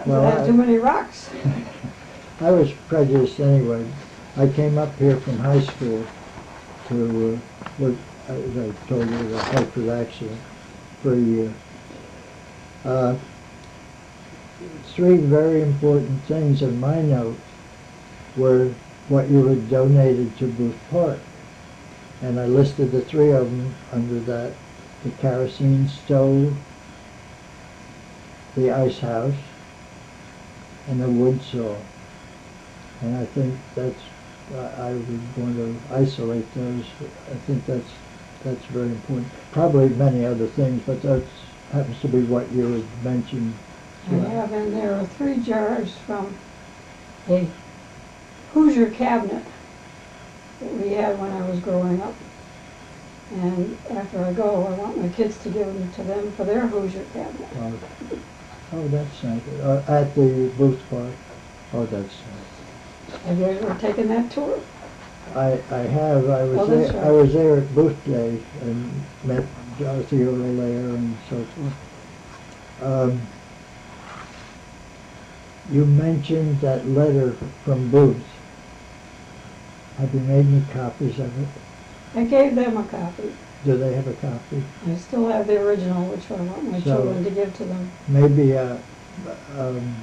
It 0.00 0.06
Well, 0.06 0.22
had 0.30 0.40
I- 0.40 0.46
too 0.46 0.52
many 0.52 0.76
rocks. 0.78 1.30
I 2.40 2.50
was 2.50 2.70
prejudiced 2.88 3.40
anyway. 3.40 3.86
I 4.36 4.46
came 4.48 4.76
up 4.76 4.94
here 4.98 5.16
from 5.16 5.38
high 5.38 5.60
school 5.62 6.04
to, 6.88 7.40
uh, 7.40 7.68
work, 7.82 7.94
as 8.28 8.56
I 8.56 8.70
told 8.88 9.08
you, 9.08 9.28
the 9.28 9.92
accident 9.92 10.40
for 11.02 11.14
a 11.14 11.20
year. 11.20 11.52
Uh, 12.84 13.16
Three 14.94 15.18
very 15.18 15.60
important 15.60 16.22
things 16.22 16.62
in 16.62 16.80
my 16.80 17.02
note 17.02 17.38
were 18.36 18.72
what 19.08 19.28
you 19.28 19.46
had 19.46 19.68
donated 19.68 20.36
to 20.38 20.46
Boothe 20.46 20.74
Park. 20.90 21.18
And 22.22 22.40
I 22.40 22.46
listed 22.46 22.92
the 22.92 23.02
three 23.02 23.30
of 23.30 23.50
them 23.50 23.74
under 23.92 24.18
that, 24.20 24.54
the 25.04 25.10
kerosene 25.10 25.88
stove, 25.88 26.56
the 28.56 28.70
ice 28.70 29.00
house, 29.00 29.34
and 30.88 31.02
the 31.02 31.10
wood 31.10 31.42
saw. 31.42 31.76
And 33.02 33.16
I 33.16 33.26
think 33.26 33.54
that's, 33.74 34.00
I 34.54 34.92
was 34.92 35.04
going 35.36 35.56
to 35.56 35.94
isolate 35.94 36.52
those. 36.54 36.86
I 37.30 37.34
think 37.34 37.66
that's, 37.66 37.90
that's 38.44 38.64
very 38.66 38.88
important. 38.88 39.28
Probably 39.52 39.88
many 39.88 40.24
other 40.24 40.46
things, 40.46 40.82
but 40.86 41.02
that 41.02 41.22
happens 41.72 42.00
to 42.00 42.08
be 42.08 42.20
what 42.22 42.50
you 42.52 42.72
had 42.72 43.04
mentioned. 43.04 43.54
I 44.10 44.14
have 44.14 44.52
in 44.52 44.72
there 44.72 44.94
are 44.94 45.04
three 45.04 45.38
jars 45.38 45.96
from 46.06 46.36
a 47.28 47.48
Hoosier 48.52 48.90
cabinet 48.90 49.42
that 50.60 50.72
we 50.74 50.92
had 50.92 51.18
when 51.18 51.32
I 51.32 51.42
was 51.48 51.58
growing 51.60 52.00
up. 52.00 52.14
And 53.32 53.76
after 53.90 54.24
I 54.24 54.32
go, 54.32 54.66
I 54.66 54.70
want 54.70 55.02
my 55.02 55.08
kids 55.08 55.36
to 55.38 55.50
give 55.50 55.66
them 55.66 55.90
to 55.92 56.02
them 56.04 56.30
for 56.32 56.44
their 56.44 56.66
Hoosier 56.66 57.04
cabinet. 57.12 57.48
Uh, 57.56 57.72
Oh, 58.72 58.88
that's 58.88 59.22
nice. 59.22 59.40
Uh, 59.62 59.84
At 59.86 60.14
the 60.16 60.50
Boothe 60.58 60.80
Park. 60.90 61.14
Oh, 61.72 61.86
that's 61.86 62.16
nice. 62.26 63.20
Have 63.24 63.38
you 63.38 63.44
ever 63.44 63.74
taken 63.78 64.08
that 64.08 64.30
tour? 64.30 64.60
I, 65.34 65.60
I 65.70 65.78
have, 65.78 66.28
I 66.30 66.44
was 66.44 66.68
there, 66.68 67.04
I 67.04 67.10
was 67.10 67.32
there 67.32 67.56
at 67.58 67.74
Boothe 67.74 68.04
Day 68.04 68.40
and 68.62 69.04
met 69.24 69.44
Dorothy 69.78 70.18
there 70.18 70.32
and 70.32 71.16
so 71.28 71.44
forth. 71.44 72.82
Um, 72.82 73.20
you 75.70 75.84
mentioned 75.84 76.60
that 76.60 76.86
letter 76.88 77.32
from 77.64 77.90
Boothe. 77.90 78.22
Have 79.98 80.14
you 80.14 80.20
made 80.20 80.46
any 80.46 80.62
copies 80.72 81.18
of 81.18 81.42
it? 81.42 81.48
I 82.14 82.24
gave 82.24 82.54
them 82.54 82.76
a 82.76 82.84
copy. 82.84 83.32
Do 83.64 83.76
they 83.76 83.94
have 83.94 84.06
a 84.06 84.12
copy? 84.14 84.62
I 84.86 84.94
still 84.96 85.28
have 85.28 85.46
the 85.46 85.60
original, 85.60 86.06
which 86.06 86.30
I 86.30 86.40
want 86.40 86.70
my 86.70 86.80
So- 86.80 86.84
children 87.02 87.24
to 87.24 87.30
give 87.30 87.54
to 87.56 87.64
them. 87.64 87.90
Maybe, 88.08 88.56
uh, 88.56 88.76
um, 89.58 89.96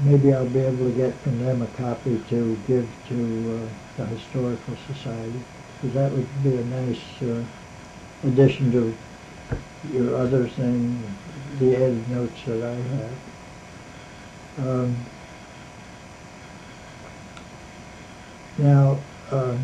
maybe 0.00 0.32
I'll 0.32 0.48
be 0.48 0.60
able 0.60 0.90
to 0.90 0.96
get 0.96 1.14
from 1.20 1.38
them 1.44 1.62
a 1.62 1.66
copy 1.78 2.20
to 2.30 2.58
give 2.66 2.88
to, 3.08 3.60
uh, 3.62 3.68
the 3.96 4.06
Historical 4.06 4.74
Society. 4.92 5.40
Because 5.80 5.94
that 5.94 6.12
would 6.12 6.42
be 6.42 6.56
a 6.56 6.64
nice, 6.64 7.22
uh, 7.22 7.44
addition 8.26 8.72
to 8.72 8.94
your 9.92 10.16
other 10.16 10.48
thing, 10.48 11.02
the 11.58 11.76
added 11.76 12.10
notes 12.10 12.40
that 12.46 12.62
I 12.62 12.74
have. 12.74 14.66
Um, 14.66 14.96
now, 18.58 18.98
um, 19.30 19.58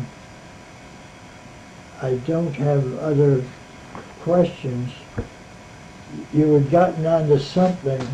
I 2.01 2.15
don't 2.15 2.53
have 2.55 2.97
other 2.99 3.43
questions 4.21 4.91
you 6.33 6.53
had 6.53 6.69
gotten 6.69 7.05
onto 7.05 7.39
something, 7.39 8.05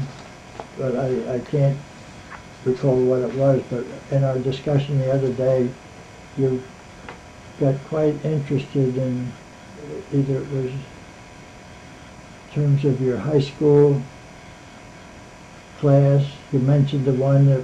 but 0.77 0.95
I, 0.95 1.36
I 1.36 1.39
can't 1.39 1.77
recall 2.67 2.97
what 3.03 3.21
it 3.21 3.34
was, 3.36 3.62
but 3.69 3.86
in 4.12 4.23
our 4.23 4.38
discussion 4.39 4.99
the 4.99 5.12
other 5.12 5.32
day, 5.34 5.69
you 6.38 6.62
got 7.60 7.75
quite 7.86 8.13
interested 8.25 8.97
in, 8.97 9.32
either 10.13 10.38
it 10.38 10.51
was 10.51 10.65
in 10.71 10.84
terms 12.53 12.86
of 12.86 13.01
your 13.01 13.17
high 13.17 13.39
school 13.39 14.01
class, 15.80 16.25
you 16.51 16.60
mentioned 16.60 17.06
the 17.06 17.13
one 17.13 17.45
that 17.47 17.63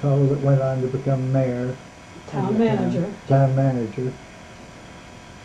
fellow 0.00 0.26
that 0.26 0.40
went 0.40 0.60
on 0.60 0.80
to 0.82 0.86
become 0.88 1.32
mayor. 1.32 1.76
Town 2.28 2.48
of 2.52 2.58
the 2.58 2.66
town- 2.66 2.76
manager, 2.76 3.10
Town 3.26 3.56
manager, 3.56 4.12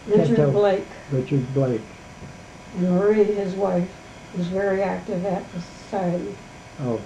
Richard 0.07 0.35
tell. 0.35 0.51
Blake, 0.51 0.85
Richard 1.11 1.53
Blake. 1.53 1.81
and 2.77 2.91
Marie, 2.91 3.23
his 3.23 3.53
wife, 3.53 3.89
was 4.37 4.47
very 4.47 4.83
active 4.83 5.25
at 5.25 5.51
the 5.53 5.61
society. 5.61 6.35
Oh, 6.81 6.99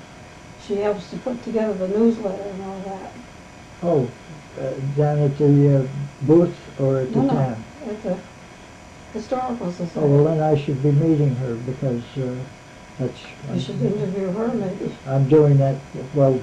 She 0.69 0.75
helps 0.75 1.09
to 1.09 1.17
put 1.17 1.41
together 1.43 1.73
the 1.73 1.87
newsletter 1.87 2.43
and 2.43 2.61
all 2.61 2.79
that. 2.81 3.11
oh, 3.81 4.07
uh, 4.61 4.69
down 4.95 5.17
at 5.17 5.35
the 5.39 5.79
uh, 5.79 5.87
Boothe 6.27 6.53
or 6.79 6.99
at 6.99 7.11
the 7.11 7.21
No, 7.21 7.25
no. 7.25 7.33
town? 7.33 7.63
At 7.87 8.03
the 8.03 8.17
Historical 9.11 9.71
Society. 9.71 9.99
Oh, 9.99 10.07
well, 10.07 10.23
then 10.25 10.43
I 10.43 10.55
should 10.55 10.83
be 10.83 10.91
meeting 10.91 11.33
her 11.37 11.55
because 11.55 12.03
uh, 12.19 12.35
that's, 12.99 13.19
You 13.51 13.59
should 13.59 13.81
interview 13.81 14.31
her 14.31 14.47
maybe. 14.49 14.95
I'm 15.07 15.27
doing 15.27 15.57
that, 15.57 15.77
well, 16.13 16.39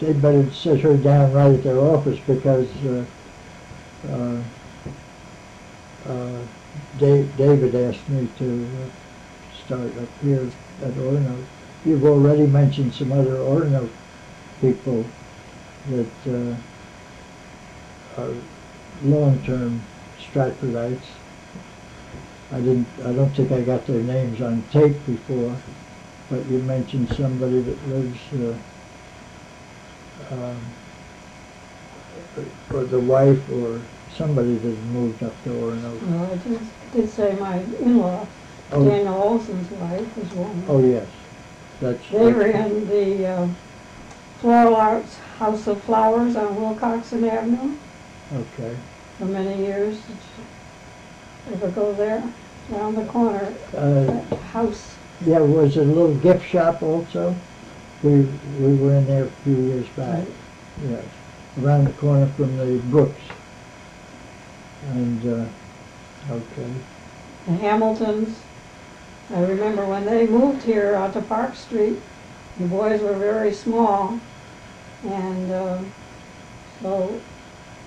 they 0.00 0.12
better 0.12 0.50
sit 0.50 0.80
her 0.80 0.96
down 0.96 1.32
right 1.32 1.54
at 1.54 1.62
their 1.62 1.78
office 1.78 2.18
because 2.26 2.68
uh, 2.84 3.04
uh, 4.10 4.42
uh, 6.08 6.38
Dave, 6.98 7.30
David 7.36 7.76
asked 7.76 8.08
me 8.08 8.28
to 8.38 8.68
uh, 8.82 9.64
start 9.64 9.96
up 9.98 10.08
here 10.20 10.48
at 10.82 10.90
Orono. 10.94 11.44
You've 11.84 12.04
already 12.04 12.46
mentioned 12.46 12.94
some 12.94 13.12
other 13.12 13.36
Orono 13.36 13.88
people 14.60 15.04
that 15.90 16.06
uh, 16.28 18.20
are 18.20 18.30
long-term 19.02 19.82
Stratfordites. 20.20 21.02
I 22.52 22.60
didn't, 22.60 22.86
I 23.04 23.12
don't 23.12 23.34
think 23.34 23.50
I 23.50 23.62
got 23.62 23.86
their 23.86 24.02
names 24.02 24.40
on 24.40 24.62
tape 24.70 25.04
before, 25.06 25.56
but 26.30 26.44
you 26.46 26.58
mentioned 26.58 27.08
somebody 27.16 27.60
that 27.62 27.88
lives, 27.88 28.18
uh, 28.34 28.54
um, 30.34 30.60
or 32.72 32.84
the 32.84 33.00
wife 33.00 33.40
or 33.50 33.80
somebody 34.16 34.54
that 34.56 34.78
moved 34.84 35.22
up 35.22 35.42
to 35.44 35.50
Orono. 35.50 36.00
Well, 36.02 36.30
I 36.30 36.36
did, 36.36 36.60
did 36.92 37.10
say 37.10 37.32
my 37.34 37.58
in-law, 37.58 38.26
Oh, 38.74 38.88
Daniel 38.88 39.14
Olson's 39.14 39.68
wife, 39.70 40.16
was 40.16 40.30
one. 40.32 40.64
oh, 40.68 40.82
yes, 40.84 41.06
that's. 41.82 42.08
They 42.10 42.54
in 42.54 42.88
the 42.88 43.26
uh, 43.26 43.48
Floral 44.40 44.76
Arts 44.76 45.18
House 45.38 45.66
of 45.66 45.82
Flowers 45.82 46.36
on 46.36 46.56
Wilcoxon 46.56 47.28
Avenue 47.30 47.76
Okay, 48.34 48.76
for 49.18 49.24
many 49.26 49.64
years. 49.66 49.96
Did 49.96 50.16
you 51.48 51.54
Ever 51.54 51.68
go 51.70 51.92
there? 51.92 52.22
Around 52.72 52.94
the 52.94 53.04
corner, 53.06 53.52
uh, 53.76 54.04
that 54.04 54.38
house. 54.52 54.94
yeah, 55.26 55.40
was 55.40 55.76
a 55.76 55.82
little 55.82 56.14
gift 56.14 56.48
shop 56.48 56.80
also? 56.82 57.34
We, 58.04 58.20
we 58.60 58.74
were 58.76 58.94
in 58.94 59.06
there 59.06 59.24
a 59.24 59.30
few 59.44 59.56
years 59.56 59.86
back, 59.96 60.24
yes, 60.88 61.04
around 61.60 61.84
the 61.84 61.92
corner 61.94 62.26
from 62.28 62.56
the 62.56 62.78
Brooks. 62.90 63.20
And, 64.92 65.26
uh, 65.26 66.32
okay, 66.32 66.70
The 67.46 67.52
Hamiltons. 67.54 68.38
I 69.32 69.40
remember 69.40 69.86
when 69.86 70.04
they 70.04 70.26
moved 70.26 70.62
here 70.62 70.94
out 70.94 71.14
to 71.14 71.22
Park 71.22 71.54
Street, 71.56 71.98
the 72.58 72.66
boys 72.66 73.00
were 73.00 73.14
very 73.14 73.52
small. 73.52 74.20
And 75.06 75.50
uh, 75.50 75.78
so 76.82 77.20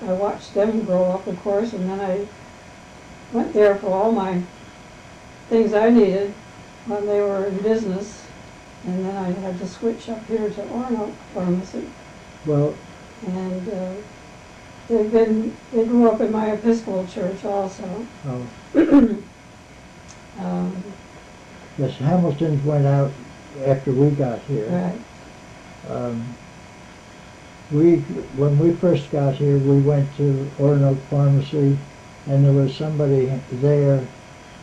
I 0.06 0.14
watched 0.14 0.54
them 0.54 0.84
grow 0.86 1.04
up, 1.12 1.28
of 1.28 1.40
course, 1.42 1.74
and 1.74 1.90
then 1.90 2.00
I 2.00 2.28
went 3.32 3.54
there 3.54 3.76
for 3.76 3.88
all 3.88 4.12
my 4.12 4.42
things 5.50 5.74
I 5.74 5.90
needed 5.90 6.34
when 6.88 7.06
they 7.06 7.22
were 7.22 7.46
in 7.46 7.58
business. 7.60 8.24
And 8.88 9.06
then 9.06 9.16
I 9.16 9.32
had 9.32 9.58
to 9.60 9.68
switch 9.68 10.10
up 10.10 10.26
here 10.26 10.50
to 10.50 10.62
Orno 10.64 11.12
Pharmacy. 11.34 11.88
well, 12.46 12.76
And 13.28 13.70
uh, 13.70 13.94
they've 14.88 15.12
been, 15.12 15.56
they 15.72 15.86
grew 15.86 16.10
up 16.10 16.22
in 16.22 16.32
my 16.32 16.52
Episcopal 16.52 17.06
church 17.08 17.44
also. 17.46 18.08
oh, 18.28 19.22
Um, 20.38 20.84
yes, 21.78 21.96
Hamilton's 21.98 22.64
went 22.64 22.86
out 22.86 23.12
after 23.66 23.92
we 23.92 24.10
got 24.12 24.40
here. 24.42 24.70
Right. 24.70 25.96
Um, 25.96 26.36
we, 27.72 27.98
when 28.38 28.60
we 28.60 28.74
first 28.74 29.12
got 29.12 29.36
here, 29.36 29.58
we 29.58 29.82
went 29.82 30.16
to 30.18 30.50
Oronoque 30.58 31.02
Pharmacy, 31.10 31.78
and 32.28 32.46
there 32.46 32.54
was 32.54 32.76
somebody 32.76 33.32
there 33.52 34.06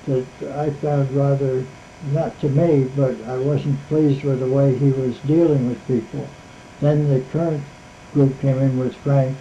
that 0.06 0.26
I 0.54 0.70
found 0.70 1.10
rather, 1.12 1.64
not 2.12 2.38
to 2.40 2.48
me, 2.48 2.84
but 2.96 3.20
I 3.24 3.36
wasn't 3.36 3.80
pleased 3.88 4.24
with 4.24 4.40
the 4.40 4.48
way 4.48 4.76
he 4.76 4.90
was 4.90 5.18
dealing 5.20 5.68
with 5.68 5.86
people. 5.86 6.28
Then 6.80 7.08
the 7.08 7.20
current 7.32 7.62
group 8.12 8.40
came 8.40 8.58
in 8.58 8.78
with 8.78 8.94
Frank, 8.96 9.36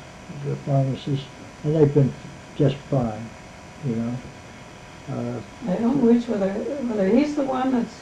the 0.45 0.55
pharmacist, 0.57 1.25
and 1.63 1.75
they've 1.75 1.93
been 1.93 2.13
just 2.55 2.75
fine, 2.75 3.29
you 3.85 3.95
know. 3.95 4.15
Uh, 5.11 5.41
I 5.67 5.75
don't 5.75 5.97
know 5.97 6.13
which, 6.13 6.27
whether, 6.27 6.53
whether 6.53 7.09
he's 7.09 7.35
the 7.35 7.43
one 7.43 7.73
that's 7.73 7.99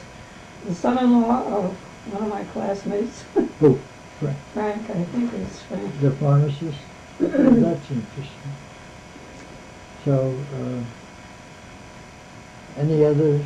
the 0.64 0.74
son-in-law 0.74 1.46
of 1.46 1.76
one 2.12 2.22
of 2.22 2.28
my 2.28 2.44
classmates. 2.44 3.24
Who? 3.58 3.80
Frank? 4.20 4.38
Frank, 4.52 4.90
I 4.90 5.04
think 5.04 5.32
it's 5.34 5.62
Frank. 5.62 6.00
The 6.00 6.10
pharmacist? 6.12 6.78
That's 7.18 7.90
interesting. 7.90 8.54
So, 10.04 10.44
uh, 10.54 10.80
any 12.80 13.04
other 13.04 13.40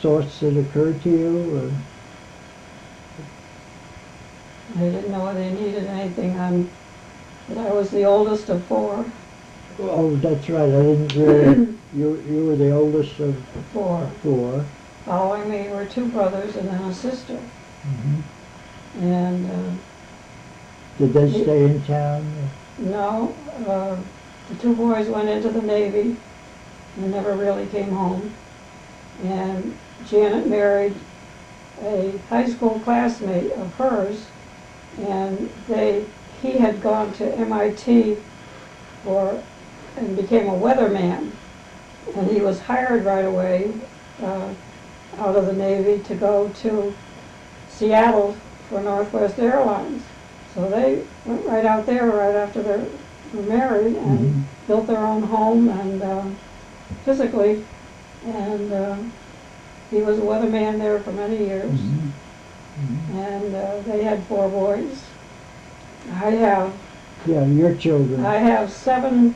thoughts 0.00 0.40
that 0.40 0.56
occurred 0.56 1.00
to 1.02 1.10
you, 1.10 1.54
or? 1.54 1.72
I 4.76 4.80
didn't 4.80 5.10
know 5.10 5.32
they 5.32 5.52
needed 5.52 5.86
anything 5.86 6.38
on, 6.38 6.70
but 7.48 7.58
I 7.58 7.72
was 7.72 7.90
the 7.90 8.04
oldest 8.04 8.48
of 8.48 8.66
four, 8.66 9.06
Oh, 9.80 10.14
that's 10.16 10.48
right, 10.48 10.62
I 10.62 10.82
didn't 10.82 11.14
really, 11.14 11.78
you, 11.94 12.22
you 12.28 12.46
were 12.46 12.56
the 12.56 12.70
oldest 12.70 13.18
of 13.20 13.36
four. 13.72 14.10
four. 14.22 14.64
Following 15.04 15.50
me 15.50 15.68
were 15.68 15.84
two 15.84 16.08
brothers 16.08 16.56
and 16.56 16.68
then 16.68 16.82
a 16.82 16.94
sister. 16.94 17.34
Mm-hmm. 17.34 19.04
And, 19.04 19.50
uh, 19.50 19.74
Did 20.98 21.12
they 21.12 21.42
stay 21.42 21.64
in 21.64 21.82
town? 21.84 22.50
no, 22.78 23.34
uh, 23.66 23.96
the 24.48 24.54
two 24.56 24.74
boys 24.74 25.08
went 25.08 25.28
into 25.28 25.48
the 25.48 25.62
Navy 25.62 26.16
and 26.96 27.10
never 27.10 27.34
really 27.34 27.66
came 27.66 27.90
home. 27.90 28.32
And 29.24 29.76
Janet 30.06 30.46
married 30.48 30.94
a 31.82 32.16
high 32.28 32.48
school 32.48 32.80
classmate 32.84 33.50
of 33.52 33.72
hers, 33.74 34.26
and 34.98 35.50
they, 35.68 36.04
he 36.42 36.52
had 36.52 36.82
gone 36.82 37.12
to 37.14 37.34
MIT 37.36 38.16
for, 39.02 39.42
and 39.96 40.16
became 40.16 40.48
a 40.48 40.52
weatherman. 40.52 41.30
And 42.16 42.30
he 42.30 42.40
was 42.40 42.60
hired 42.60 43.04
right 43.04 43.24
away, 43.24 43.70
uh, 44.22 44.48
out 45.18 45.36
of 45.36 45.46
the 45.46 45.52
Navy 45.52 46.02
to 46.04 46.14
go 46.14 46.48
to 46.62 46.92
Seattle 47.68 48.36
for 48.68 48.80
Northwest 48.80 49.38
Airlines. 49.38 50.02
So 50.54 50.68
they 50.68 51.02
went 51.24 51.46
right 51.46 51.64
out 51.64 51.86
there 51.86 52.06
right 52.06 52.34
after 52.34 52.62
they 52.62 52.76
were 53.36 53.42
married 53.42 53.96
and 53.96 54.18
Mhm. 54.18 54.42
built 54.66 54.86
their 54.86 55.04
own 55.04 55.22
home 55.22 55.68
and, 55.68 56.02
uh, 56.02 56.22
physically. 57.04 57.64
And, 58.26 58.72
uh, 58.72 58.96
he 59.90 60.02
was 60.02 60.18
a 60.18 60.22
weatherman 60.22 60.78
there 60.78 60.98
for 61.00 61.12
many 61.12 61.38
years. 61.38 61.70
Mhm. 61.70 62.12
Mhm. 62.80 63.26
And, 63.26 63.54
uh, 63.54 63.70
they 63.86 64.02
had 64.02 64.22
four 64.24 64.48
boys. 64.48 65.02
I 66.22 66.30
have, 66.30 66.72
Yeah, 67.26 67.44
your 67.46 67.74
children. 67.74 68.24
I 68.24 68.36
have 68.36 68.70
seven, 68.70 69.34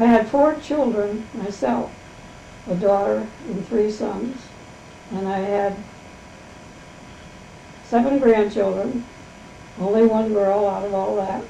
I 0.00 0.06
had 0.06 0.28
four 0.28 0.54
children 0.54 1.26
myself, 1.34 1.90
a 2.70 2.74
daughter 2.74 3.26
and 3.48 3.68
three 3.68 3.90
sons. 3.90 4.34
And 5.12 5.28
I 5.28 5.38
had 5.40 5.76
seven 7.84 8.18
grandchildren, 8.18 9.04
only 9.78 10.06
one 10.06 10.32
girl 10.32 10.66
out 10.66 10.86
of 10.86 10.94
all 10.94 11.16
that. 11.16 11.42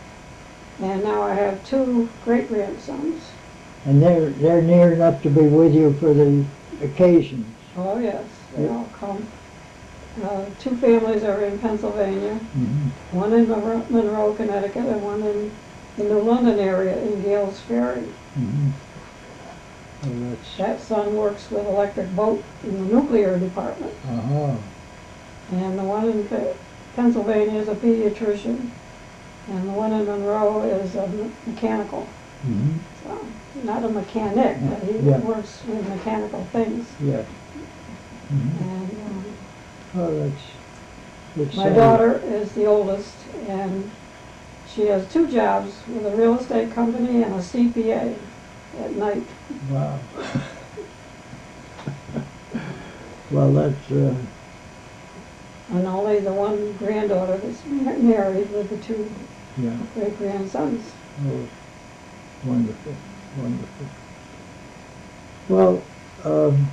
And 0.82 1.04
now 1.04 1.22
I 1.22 1.34
have 1.34 1.64
two 1.64 2.08
great-grandsons. 2.24 3.20
And 3.86 4.02
they're, 4.02 4.30
they're 4.30 4.62
near 4.62 4.94
enough 4.94 5.22
to 5.22 5.30
be 5.30 5.42
with 5.42 5.72
you 5.72 5.94
for 6.00 6.12
the 6.12 6.44
occasions. 6.82 7.46
Oh, 7.76 8.00
yes, 8.00 8.24
they 8.56 8.66
all 8.66 8.90
come. 8.98 9.28
Uh, 10.24 10.46
two 10.58 10.76
families 10.76 11.22
are 11.22 11.44
in 11.44 11.56
Pennsylvania, 11.60 12.40
Mhm. 12.56 12.90
one 13.12 13.32
in 13.32 13.48
Monroe, 13.48 14.34
Connecticut, 14.34 14.86
and 14.86 15.02
one 15.02 15.22
in 15.22 15.50
the 16.08 16.16
London 16.18 16.58
area 16.58 16.96
in 17.02 17.22
Gales 17.22 17.60
Ferry. 17.60 18.02
Mhm. 18.38 18.70
Oh, 20.02 20.08
that's, 20.30 20.56
That 20.56 20.80
son 20.80 21.14
works 21.16 21.50
with 21.50 21.66
Electric 21.66 22.14
Boat 22.16 22.42
in 22.64 22.72
the 22.88 22.94
nuclear 22.94 23.38
department, 23.38 23.92
uh-huh. 24.08 24.52
and 25.52 25.78
the 25.78 25.82
one 25.82 26.08
in 26.08 26.24
Pe- 26.24 26.54
Pennsylvania 26.96 27.60
is 27.60 27.68
a 27.68 27.74
pediatrician, 27.74 28.70
and 29.50 29.68
the 29.68 29.72
one 29.72 29.92
in 29.92 30.06
Monroe 30.06 30.62
is 30.62 30.94
a 30.96 31.06
me- 31.08 31.30
mechanical, 31.46 32.06
Mhm. 32.48 32.78
so, 33.04 33.18
not 33.62 33.84
a 33.84 33.88
mechanic, 33.90 34.56
but 34.70 34.82
he 34.88 34.98
Yeah. 35.06 35.18
works 35.18 35.58
with 35.68 35.86
mechanical 35.88 36.46
things. 36.52 36.86
Yeah. 37.04 37.22
Mhm. 38.32 38.60
And 38.62 38.90
um, 39.06 39.24
Oh, 39.98 40.18
that's, 40.20 40.42
that's. 41.36 41.56
my 41.56 41.64
sad. 41.64 41.76
daughter 41.76 42.22
is 42.26 42.52
the 42.52 42.64
oldest, 42.64 43.16
and 43.48 43.90
she 44.74 44.86
has 44.86 45.06
two 45.12 45.26
jobs 45.26 45.72
with 45.88 46.06
a 46.06 46.16
real 46.16 46.38
estate 46.38 46.72
company 46.72 47.22
and 47.22 47.34
a 47.34 47.38
CPA 47.38 48.14
at 48.80 48.92
night. 48.96 49.22
Wow. 49.68 49.98
Well, 53.30 53.52
that's, 53.52 53.90
uh, 53.92 54.14
And 55.72 55.86
only 55.86 56.18
the 56.20 56.32
one 56.32 56.72
granddaughter 56.74 57.36
that's 57.36 57.64
married 57.66 58.50
with 58.52 58.70
the 58.70 58.76
two 58.78 59.08
yeah, 59.56 59.76
great-grandsons. 59.94 60.92
oh, 61.26 61.46
wonderful, 62.44 62.94
wonderful. 63.36 63.86
Well, 65.48 65.82
um, 66.24 66.70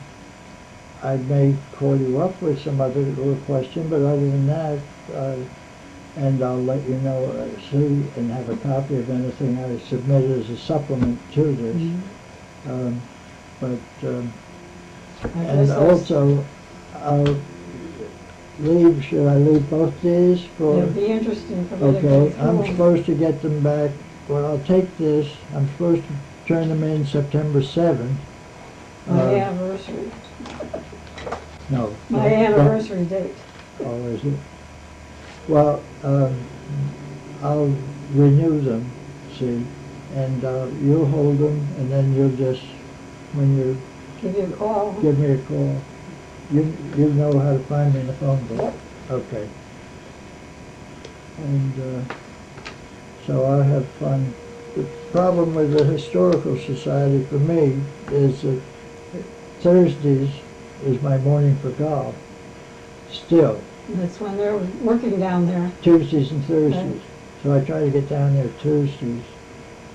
I 1.04 1.18
may 1.18 1.56
call 1.74 1.96
you 1.98 2.18
up 2.20 2.42
with 2.42 2.62
some 2.62 2.82
other 2.82 3.02
little 3.02 3.36
question, 3.46 3.88
but 3.88 4.02
other 4.02 4.26
than 4.30 4.48
that, 4.48 4.80
uh, 5.14 5.36
and 6.18 6.44
I'll 6.44 6.64
let 6.64 6.82
you 6.90 6.96
know, 6.98 7.26
uh, 7.26 7.62
see, 7.70 8.04
and 8.18 8.32
have 8.32 8.50
a 8.50 8.58
copy 8.58 8.96
of 8.98 9.10
anything 9.10 9.58
I 9.60 9.78
submit 9.88 10.30
as 10.32 10.50
a 10.50 10.58
supplement 10.58 11.20
to 11.34 11.44
this. 11.44 11.82
Um, 12.68 13.02
but, 13.60 14.08
um, 14.08 14.32
And 15.36 15.72
also, 15.72 16.44
I'll 16.96 17.38
leave, 18.60 19.04
should 19.04 19.28
I 19.28 19.36
leave 19.36 19.70
both 19.70 20.02
these 20.02 20.44
for, 20.58 20.82
It'd 20.82 20.96
be 20.96 21.06
interesting 21.06 21.68
for 21.68 21.76
me 21.78 22.02
to 22.02 22.08
okay, 22.08 22.40
I'm 22.40 22.66
supposed 22.66 23.06
to 23.06 23.14
get 23.14 23.42
them 23.44 23.62
back, 23.62 23.92
well, 24.28 24.46
I'll 24.46 24.66
take 24.66 24.98
this, 24.98 25.28
I'm 25.56 25.68
supposed 25.74 26.02
to 26.04 26.14
turn 26.48 26.70
them 26.70 26.84
in 26.84 27.06
September 27.06 27.62
seventh. 27.62 28.20
My 29.08 29.22
Uh, 29.22 29.28
anniversary, 29.36 30.12
No. 31.70 31.96
my 32.10 32.28
anniversary 32.28 33.06
date. 33.06 33.36
Oh, 33.86 34.06
is 34.08 34.24
it? 34.26 34.34
Well, 35.48 35.82
um, 36.04 36.46
I'll 37.42 37.74
renew 38.14 38.60
them, 38.62 38.92
see, 39.40 39.64
and, 40.16 40.44
uh, 40.44 40.68
you'll 40.84 41.06
hold 41.06 41.38
them, 41.40 41.68
and 41.78 41.90
then 41.92 42.14
you'll 42.16 42.36
just, 42.36 42.64
when 43.34 43.58
you 43.58 43.82
Give 44.22 44.36
you 44.36 44.54
a 44.54 44.58
call. 44.58 44.92
give 45.02 45.18
me 45.20 45.32
a 45.32 45.38
call. 45.38 45.82
You, 46.52 46.76
you 46.98 47.10
know 47.14 47.38
how 47.40 47.54
to 47.54 47.60
find 47.66 47.94
me 47.94 48.02
in 48.02 48.08
the 48.08 48.14
phone 48.14 48.44
book? 48.48 48.60
Yep. 48.60 48.74
Okay. 49.12 49.50
And, 51.38 51.98
uh, 51.98 52.02
so 53.26 53.46
I'll 53.46 53.64
have 53.64 53.88
fun. 53.94 54.34
The 54.76 54.84
problem 55.12 55.56
with 55.56 55.72
the 55.74 55.84
Historical 55.86 56.58
Society 56.58 57.26
for 57.26 57.36
me 57.36 57.82
is 58.12 58.42
that 58.42 58.62
Thursdays 59.62 60.30
is 60.86 61.02
my 61.02 61.18
morning 61.18 61.58
for 61.60 61.70
golf. 61.72 62.16
Still, 63.12 63.62
That's 63.90 64.20
when 64.20 64.38
they're 64.38 64.58
working 64.82 65.20
down 65.20 65.48
there. 65.48 65.72
Tuesdays 65.82 66.32
and 66.32 66.44
Thursdays. 66.46 67.02
So 67.44 67.54
I 67.54 67.64
try 67.64 67.80
to 67.82 67.90
get 67.90 68.10
down 68.10 68.34
there 68.36 68.50
Tuesdays. 68.62 69.24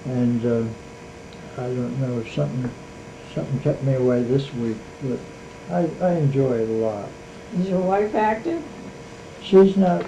And, 0.06 0.44
uh, 0.44 0.64
I 1.60 1.64
don't 1.66 2.00
know, 2.00 2.24
something, 2.24 2.70
something 3.34 3.58
kept 3.60 3.82
me 3.82 3.94
away 3.94 4.22
this 4.22 4.52
week, 4.54 4.76
but 5.02 5.18
I, 5.70 5.88
I 6.04 6.12
enjoy 6.14 6.54
it 6.54 6.68
a 6.68 6.72
lot. 6.72 7.08
Is 7.58 7.68
your 7.68 7.80
wife 7.80 8.14
active? 8.14 8.62
She's 9.42 9.76
not, 9.76 10.04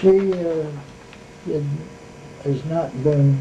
she, 0.00 0.32
uh, 0.32 0.66
did- 1.46 1.64
has 2.44 2.64
not 2.64 3.04
been, 3.04 3.38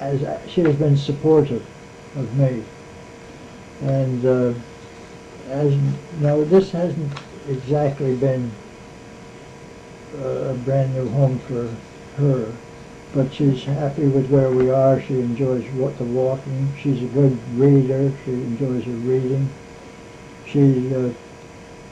as, 0.00 0.22
she 0.50 0.62
has 0.62 0.74
been 0.76 0.96
supportive 0.96 1.64
of 2.16 2.36
me. 2.36 2.62
And, 3.82 4.24
uh, 4.24 4.52
as, 5.50 5.74
no, 6.20 6.44
this 6.44 6.70
hasn't 6.72 7.12
exactly 7.48 8.16
been 8.16 8.50
a 10.18 10.54
brand 10.64 10.94
new 10.94 11.08
home 11.10 11.38
for 11.40 11.68
her, 12.16 12.52
but 13.14 13.32
she's 13.32 13.64
happy 13.64 14.06
with 14.06 14.28
where 14.30 14.50
we 14.50 14.70
are. 14.70 15.00
She 15.00 15.14
enjoys 15.14 15.64
what 15.72 15.96
the 15.98 16.04
walking. 16.04 16.72
She's 16.82 17.02
a 17.02 17.06
good 17.06 17.38
reader. 17.58 18.12
She 18.24 18.32
enjoys 18.32 18.84
her 18.84 18.92
reading. 18.92 19.48
She, 20.46 20.94
uh, 20.94 21.10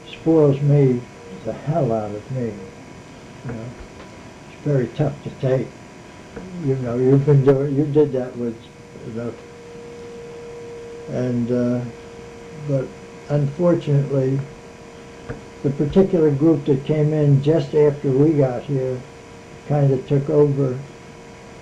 spoils 0.07 0.59
me 0.61 1.01
the 1.45 1.53
hell 1.53 1.91
out 1.91 2.11
of 2.13 2.31
me. 2.31 2.45
You 3.45 3.53
know, 3.53 3.65
it's 4.49 4.63
very 4.63 4.87
tough 4.87 5.21
to 5.23 5.29
take. 5.41 5.67
You 6.65 6.75
know, 6.75 6.97
you've 6.97 7.25
been 7.25 7.43
doing, 7.43 7.75
you 7.75 7.85
did 7.85 8.11
that 8.13 8.35
with 8.35 8.61
the, 9.15 9.33
and, 11.11 11.51
uh, 11.51 11.81
but 12.67 12.85
unfortunately, 13.29 14.39
the 15.63 15.69
particular 15.71 16.31
group 16.31 16.65
that 16.65 16.85
came 16.85 17.13
in 17.13 17.41
just 17.43 17.75
after 17.75 18.09
we 18.11 18.33
got 18.33 18.63
here 18.63 18.99
kind 19.67 19.91
of 19.91 20.07
took 20.07 20.29
over, 20.29 20.79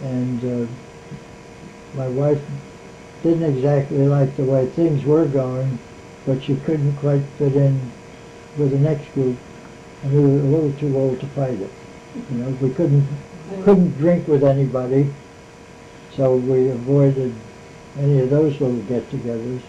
and 0.03 0.43
uh, 0.43 0.67
my 1.95 2.07
wife 2.07 2.41
didn't 3.23 3.55
exactly 3.55 4.07
like 4.07 4.35
the 4.37 4.43
way 4.43 4.67
things 4.67 5.03
were 5.03 5.25
going, 5.25 5.79
but 6.25 6.43
she 6.43 6.55
couldn't 6.57 6.95
quite 6.97 7.23
fit 7.37 7.55
in 7.55 7.79
with 8.57 8.71
the 8.71 8.79
next 8.79 9.11
group, 9.13 9.37
and 10.03 10.13
we 10.13 10.19
were 10.19 10.39
a 10.39 10.49
little 10.49 10.73
too 10.73 10.95
old 10.97 11.19
to 11.19 11.27
fight 11.27 11.59
it. 11.59 11.71
You 12.31 12.37
know, 12.37 12.49
we 12.61 12.69
couldn't 12.73 13.07
couldn't 13.63 13.97
drink 13.97 14.27
with 14.27 14.43
anybody, 14.43 15.11
so 16.15 16.35
we 16.35 16.69
avoided 16.69 17.33
any 17.97 18.19
of 18.19 18.29
those 18.29 18.59
little 18.59 18.81
get-togethers. 18.83 19.61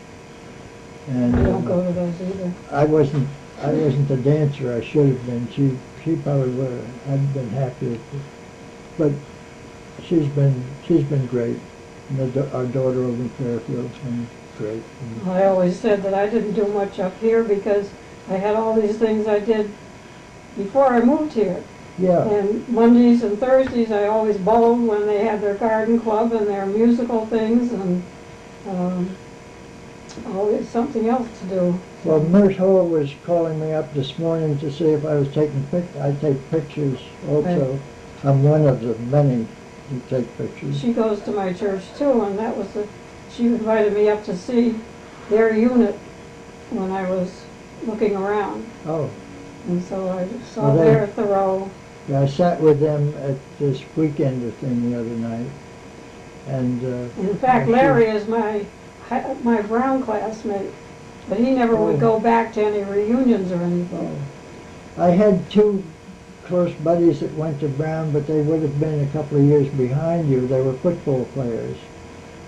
And 1.09 1.37
I 1.37 1.43
don't 1.45 1.65
uh, 1.65 1.69
go 1.69 1.87
to 1.87 1.93
those 1.93 2.21
either. 2.21 2.53
I 2.71 2.85
wasn't, 2.85 3.29
I 3.63 3.73
wasn't 3.73 4.09
the 4.09 4.17
dancer, 4.17 4.73
I 4.73 4.81
should 4.85 5.09
have 5.09 5.27
been, 5.27 5.49
she, 5.53 5.77
she 6.05 6.17
probably 6.17 6.51
would, 6.51 6.71
have. 6.71 7.11
I'd 7.11 7.35
been 7.35 7.51
happy 7.51 7.99
but 8.99 9.13
she's 10.05 10.27
been, 10.29 10.63
she's 10.87 11.05
been 11.05 11.25
great. 11.29 11.59
And 12.11 12.33
the, 12.33 12.51
our 12.55 12.67
daughter 12.67 13.05
over 13.05 13.23
in 13.23 13.29
Fairfield's 13.31 13.97
been 13.99 14.27
great. 14.59 14.83
I 15.27 15.45
always 15.45 15.79
said 15.79 16.03
that 16.03 16.15
I 16.15 16.29
didn't 16.29 16.55
do 16.55 16.67
much 16.67 16.99
up 16.99 17.17
here 17.21 17.45
because 17.45 17.89
I 18.29 18.35
had 18.35 18.57
all 18.57 18.79
these 18.79 18.99
things 18.99 19.27
I 19.27 19.39
did 19.39 19.71
before 20.57 20.87
I 20.87 21.01
moved 21.01 21.33
here. 21.33 21.63
Yeah, 21.99 22.29
And 22.29 22.69
Mondays 22.69 23.25
and 23.25 23.39
Thursdays, 23.39 23.91
I 23.91 24.07
always 24.07 24.37
bowled 24.37 24.87
when 24.87 25.07
they 25.07 25.25
had 25.25 25.41
their 25.41 25.55
garden 25.55 25.99
club 26.01 26.33
and 26.33 26.47
their 26.47 26.67
musical 26.67 27.27
things 27.27 27.73
and, 27.73 28.03
um, 28.69 29.17
always 30.29 30.69
something 30.69 31.09
else 31.09 31.27
to 31.41 31.47
do. 31.47 31.81
Well, 32.09 32.23
Nurse 32.23 32.57
Hall 32.57 32.87
was 32.89 33.13
calling 33.27 33.61
me 33.61 33.73
up 33.73 33.93
this 33.93 34.19
morning 34.19 34.59
to 34.61 34.73
see 34.73 34.87
if 34.87 35.05
I 35.05 35.15
was 35.17 35.29
taking 35.35 35.63
pic, 35.71 35.85
I 36.01 36.13
take 36.13 36.51
pictures 36.51 36.99
also. 37.29 37.79
I'm 38.25 38.43
one 38.43 38.67
of 38.67 38.81
the 38.81 38.95
many 39.15 39.47
who 39.91 40.01
take 40.09 40.37
pictures. 40.39 40.81
She 40.81 40.93
goes 40.95 41.21
to 41.23 41.33
my 41.33 41.53
church 41.53 41.83
too, 41.99 42.23
and 42.23 42.39
that 42.39 42.57
was 42.57 42.67
the, 42.73 42.89
she 43.31 43.47
invited 43.47 43.93
me 43.93 44.09
up 44.09 44.25
to 44.25 44.35
see 44.37 44.75
their 45.29 45.55
unit 45.55 45.95
when 46.71 46.91
I 46.91 47.09
was 47.11 47.45
looking 47.87 48.17
around. 48.17 48.65
Oh, 48.87 49.11
And 49.69 49.83
so 49.85 50.09
I 50.09 50.27
saw 50.55 50.69
Well, 50.69 50.77
they- 50.79 50.85
their 50.85 51.07
Thoreau. 51.09 51.69
yeah, 52.09 52.23
I 52.23 52.27
sat 52.27 52.59
with 52.61 52.81
them 52.81 53.15
at 53.23 53.37
this 53.59 53.83
weekend 53.97 54.51
thing 54.61 54.91
the 54.91 54.99
other 54.99 55.09
night, 55.11 55.47
and, 56.49 56.83
uh, 56.85 57.21
In 57.21 57.37
fact, 57.37 57.69
Larry 57.69 58.07
is 58.07 58.27
my, 58.27 58.65
hi- 59.11 59.37
my 59.43 59.61
Brown 59.61 60.03
classmate, 60.03 60.73
but 61.29 61.39
he 61.39 61.51
never 61.51 61.77
would 61.77 61.97
Oh. 61.97 61.99
go 61.99 62.21
back 62.21 62.53
to 62.55 62.63
any 62.65 62.83
reunions 62.83 63.53
or 63.53 63.57
anything. 63.63 64.17
Oh. 64.97 65.03
I 65.03 65.11
had 65.11 65.49
two 65.51 65.83
close 66.47 66.73
buddies 66.83 67.21
that 67.21 67.37
went 67.37 67.61
to 67.61 67.69
Brown, 67.69 68.11
but 68.11 68.27
they 68.27 68.41
would 68.41 68.63
have 68.63 68.81
been 68.81 69.01
a 69.05 69.07
couple 69.13 69.39
of 69.39 69.45
years 69.45 69.69
behind 69.69 70.29
you. 70.31 70.47
They 70.47 70.61
were 70.61 70.73
football 70.75 71.27
players. 71.35 71.77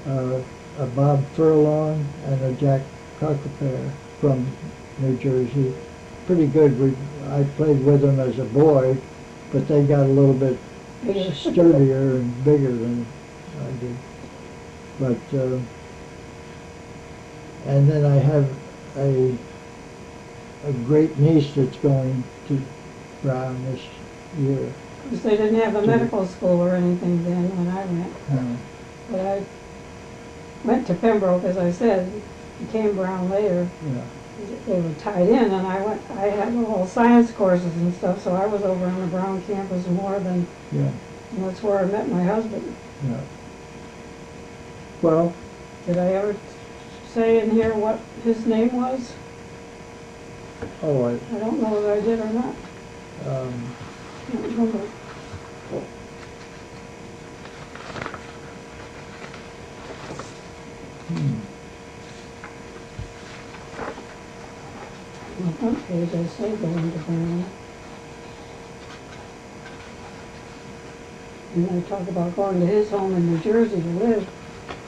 Uh, 0.08 0.40
a 0.78 0.86
Bob 0.86 1.22
Furlong 1.36 2.04
and 2.26 2.42
a 2.42 2.52
Jack 2.54 2.80
Cockapare 3.20 3.90
from 4.20 4.46
New 5.00 5.16
Jersey. 5.18 5.74
Pretty 6.26 6.46
good. 6.46 6.78
We, 6.80 6.94
I 7.30 7.44
played 7.56 7.84
with 7.84 8.00
them 8.00 8.18
as 8.18 8.38
a 8.38 8.44
boy, 8.44 8.96
but 9.52 9.68
they 9.68 9.84
got 9.84 10.06
a 10.06 10.08
little 10.08 10.32
bit 10.32 10.58
sturdier 11.34 12.16
and 12.16 12.44
bigger 12.44 12.72
than 12.72 13.06
I 13.60 13.70
did. 13.80 13.96
But, 14.98 15.38
uh, 15.38 15.58
and 17.66 17.88
then 17.90 18.04
I 18.06 18.16
have 18.16 18.48
a, 18.96 19.36
a 20.66 20.72
great 20.86 21.16
niece 21.18 21.52
that's 21.54 21.76
going 21.78 22.22
to 22.48 22.60
Brown 23.22 23.64
this 23.72 23.80
year. 24.38 24.72
Because 25.04 25.22
they 25.22 25.36
didn't 25.36 25.60
have 25.60 25.74
a 25.76 25.86
medical 25.86 26.26
school 26.26 26.60
or 26.60 26.74
anything 26.76 27.24
then 27.24 27.48
when 27.56 27.68
I 27.68 27.84
went. 27.84 28.14
Uh, 28.30 28.56
But 29.10 29.20
I 29.26 29.42
went 30.64 30.86
to 30.86 30.94
Pembroke, 30.94 31.44
as 31.44 31.56
I 31.56 31.70
said, 31.72 32.10
became 32.60 32.94
Brown 32.94 33.30
later. 33.30 33.66
yeah. 33.86 34.02
They 34.66 34.80
were 34.80 34.94
tied 35.00 35.28
in, 35.28 35.52
and 35.52 35.66
I 35.66 35.82
went, 35.84 36.00
I 36.12 36.26
had 36.28 36.54
all 36.64 36.86
science 36.86 37.30
courses 37.32 37.74
and 37.76 37.92
stuff, 37.94 38.22
so 38.22 38.34
I 38.34 38.46
was 38.46 38.62
over 38.62 38.86
on 38.86 39.00
the 39.00 39.06
Brown 39.08 39.42
campus 39.42 39.86
more 39.88 40.18
than, 40.18 40.46
Yeah, 40.72 40.88
and 41.36 41.44
that's 41.44 41.62
where 41.62 41.80
I 41.80 41.84
met 41.84 42.08
my 42.08 42.22
husband. 42.24 42.74
yeah. 43.06 43.20
Well, 45.02 45.34
Did 45.86 45.98
I 45.98 46.06
ever 46.12 46.34
say 47.12 47.40
in 47.40 47.50
here 47.50 47.74
what 47.74 47.98
his 48.22 48.46
name 48.46 48.72
was? 48.72 49.12
oh, 50.82 51.04
I, 51.06 51.12
I 51.14 51.38
don't 51.38 51.60
know 51.60 51.70
whether 51.70 51.92
I 51.92 52.00
did 52.00 52.20
or 52.20 52.28
not. 52.30 52.54
um, 53.26 53.76
I 54.28 54.32
don't 54.32 54.44
remember. 54.44 54.78
hmm, 61.08 61.40
On 65.38 65.46
the 65.46 65.58
front 65.58 65.88
page, 65.88 66.14
I 66.14 66.26
say 66.26 66.50
going 66.56 66.92
to 66.92 66.98
Brown. 66.98 67.50
And 71.54 71.68
I 71.70 71.88
talk 71.88 72.06
about 72.08 72.36
going 72.36 72.60
to 72.60 72.66
his 72.66 72.90
home 72.90 73.14
in 73.16 73.26
New 73.32 73.38
Jersey 73.38 73.80
to 73.80 73.88
live 73.88 74.28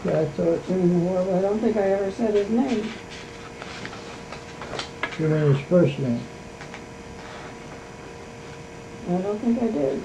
yeah, 0.05 0.21
I 0.21 0.25
thought, 0.27 0.67
during 0.67 0.89
the 0.93 0.99
war, 0.99 1.21
I 1.21 1.41
don't 1.41 1.59
think 1.61 1.77
I 1.77 1.83
ever 1.93 2.11
said 2.11 2.35
his 2.35 2.51
name. 2.51 2.93
you 5.19 5.29
mean 5.29 5.55
his 5.55 5.65
first 5.67 5.99
name? 5.99 6.21
I 9.09 9.17
don't 9.19 9.39
think 9.39 9.63
I 9.63 9.67
did. 9.67 10.03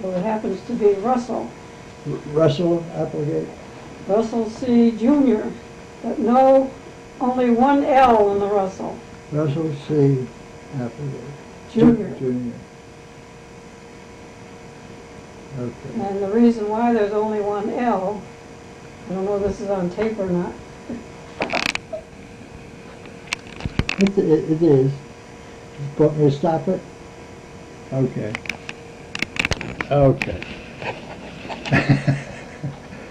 So 0.00 0.10
it 0.10 0.22
happens 0.22 0.60
to 0.66 0.72
be 0.74 0.92
Russell, 0.94 1.50
R- 2.08 2.16
Russell 2.32 2.84
Applegate? 2.94 3.48
Russell 4.08 4.50
C. 4.50 4.90
Jr., 4.92 5.48
but 6.02 6.18
no, 6.18 6.70
only 7.20 7.50
one 7.50 7.84
L 7.84 8.32
in 8.32 8.40
the 8.40 8.46
Russell, 8.46 8.98
Russell 9.30 9.72
C. 9.86 10.26
Applegate. 10.74 11.20
Jr. 11.72 12.18
Junior. 12.18 12.54
Okay. 15.58 16.00
And 16.00 16.22
the 16.22 16.28
reason 16.28 16.68
why 16.68 16.92
there's 16.94 17.12
only 17.12 17.40
one 17.40 17.70
L, 17.70 18.22
I 19.10 19.14
don't 19.14 19.24
know 19.24 19.36
if 19.36 19.42
this 19.42 19.60
is 19.60 19.70
on 19.70 19.90
tape 19.90 20.18
or 20.18 20.26
not, 20.26 20.52
It, 23.98 24.18
it 24.18 24.50
it 24.50 24.62
is. 24.62 24.92
Want 25.98 26.18
me 26.18 26.30
to 26.30 26.36
stop 26.36 26.68
it? 26.68 26.80
Okay. 27.92 28.32
Okay. 29.90 30.40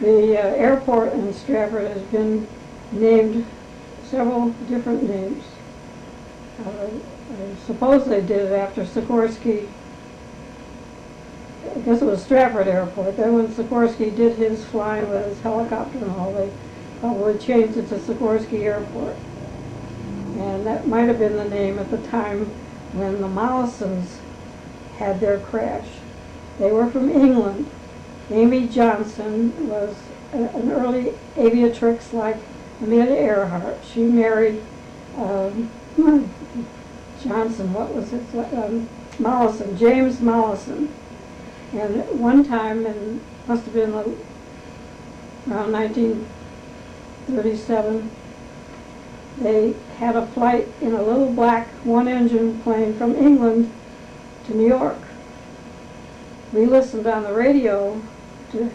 The 0.01 0.35
uh, 0.35 0.55
airport 0.55 1.13
in 1.13 1.31
Stratford 1.31 1.91
has 1.91 2.01
been 2.01 2.47
named 2.91 3.45
several 4.03 4.49
different 4.67 5.07
names. 5.07 5.43
Uh, 6.65 6.87
I 7.31 7.55
suppose 7.67 8.07
they 8.07 8.21
did 8.21 8.47
it 8.47 8.51
after 8.51 8.81
Sikorsky. 8.81 9.67
I 11.63 11.79
guess 11.79 12.01
it 12.01 12.05
was 12.05 12.23
Stratford 12.23 12.67
Airport. 12.67 13.17
Then 13.17 13.33
when 13.33 13.47
Sikorsky 13.47 14.15
did 14.15 14.37
his 14.37 14.63
flying 14.65 15.09
with 15.09 15.25
his 15.25 15.39
helicopter 15.41 15.99
and 15.99 16.11
all, 16.11 16.33
they 16.33 16.49
probably 16.99 17.37
changed 17.37 17.77
it 17.77 17.87
to 17.89 17.95
Sikorsky 17.95 18.61
Airport. 18.61 19.15
And 20.39 20.65
that 20.65 20.87
might 20.87 21.07
have 21.07 21.19
been 21.19 21.37
the 21.37 21.45
name 21.45 21.77
at 21.77 21.91
the 21.91 21.97
time 22.09 22.45
when 22.93 23.21
the 23.21 23.27
Mollisons 23.27 24.17
had 24.97 25.19
their 25.19 25.39
crash. 25.39 25.87
They 26.59 26.71
were 26.71 26.89
from 26.89 27.09
England. 27.09 27.69
Amy 28.31 28.67
Johnson 28.67 29.67
was 29.67 29.95
an 30.33 30.71
early 30.71 31.13
aviatrix 31.35 32.13
like 32.13 32.37
Amelia 32.81 33.15
Earhart. 33.15 33.77
She 33.93 34.03
married 34.03 34.63
um, 35.17 35.69
Johnson, 37.21 37.73
what 37.73 37.93
was 37.93 38.09
his, 38.09 38.33
um, 38.35 38.89
Mollison, 39.19 39.77
James 39.77 40.21
Mollison. 40.21 40.93
And 41.73 42.01
at 42.01 42.15
one 42.15 42.43
time, 42.43 42.85
and 42.85 43.21
must 43.47 43.63
have 43.63 43.73
been 43.73 43.93
around 43.93 45.71
1937, 45.71 48.11
they 49.37 49.73
had 49.97 50.17
a 50.17 50.27
flight 50.27 50.67
in 50.81 50.93
a 50.93 51.01
little 51.01 51.31
black 51.31 51.69
one-engine 51.85 52.59
plane 52.61 52.93
from 52.97 53.15
England 53.15 53.71
to 54.45 54.55
New 54.55 54.67
York. 54.67 54.97
We 56.51 56.65
listened 56.65 57.07
on 57.07 57.23
the 57.23 57.33
radio 57.33 58.01
to 58.51 58.69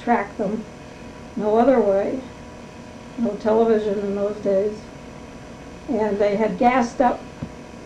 track 0.00 0.38
them, 0.38 0.64
no 1.34 1.58
other 1.58 1.80
way, 1.80 2.20
no 3.18 3.34
television 3.36 3.98
in 3.98 4.14
those 4.14 4.36
days. 4.36 4.78
And 5.88 6.18
they 6.18 6.36
had 6.36 6.58
gassed 6.58 7.00
up, 7.00 7.20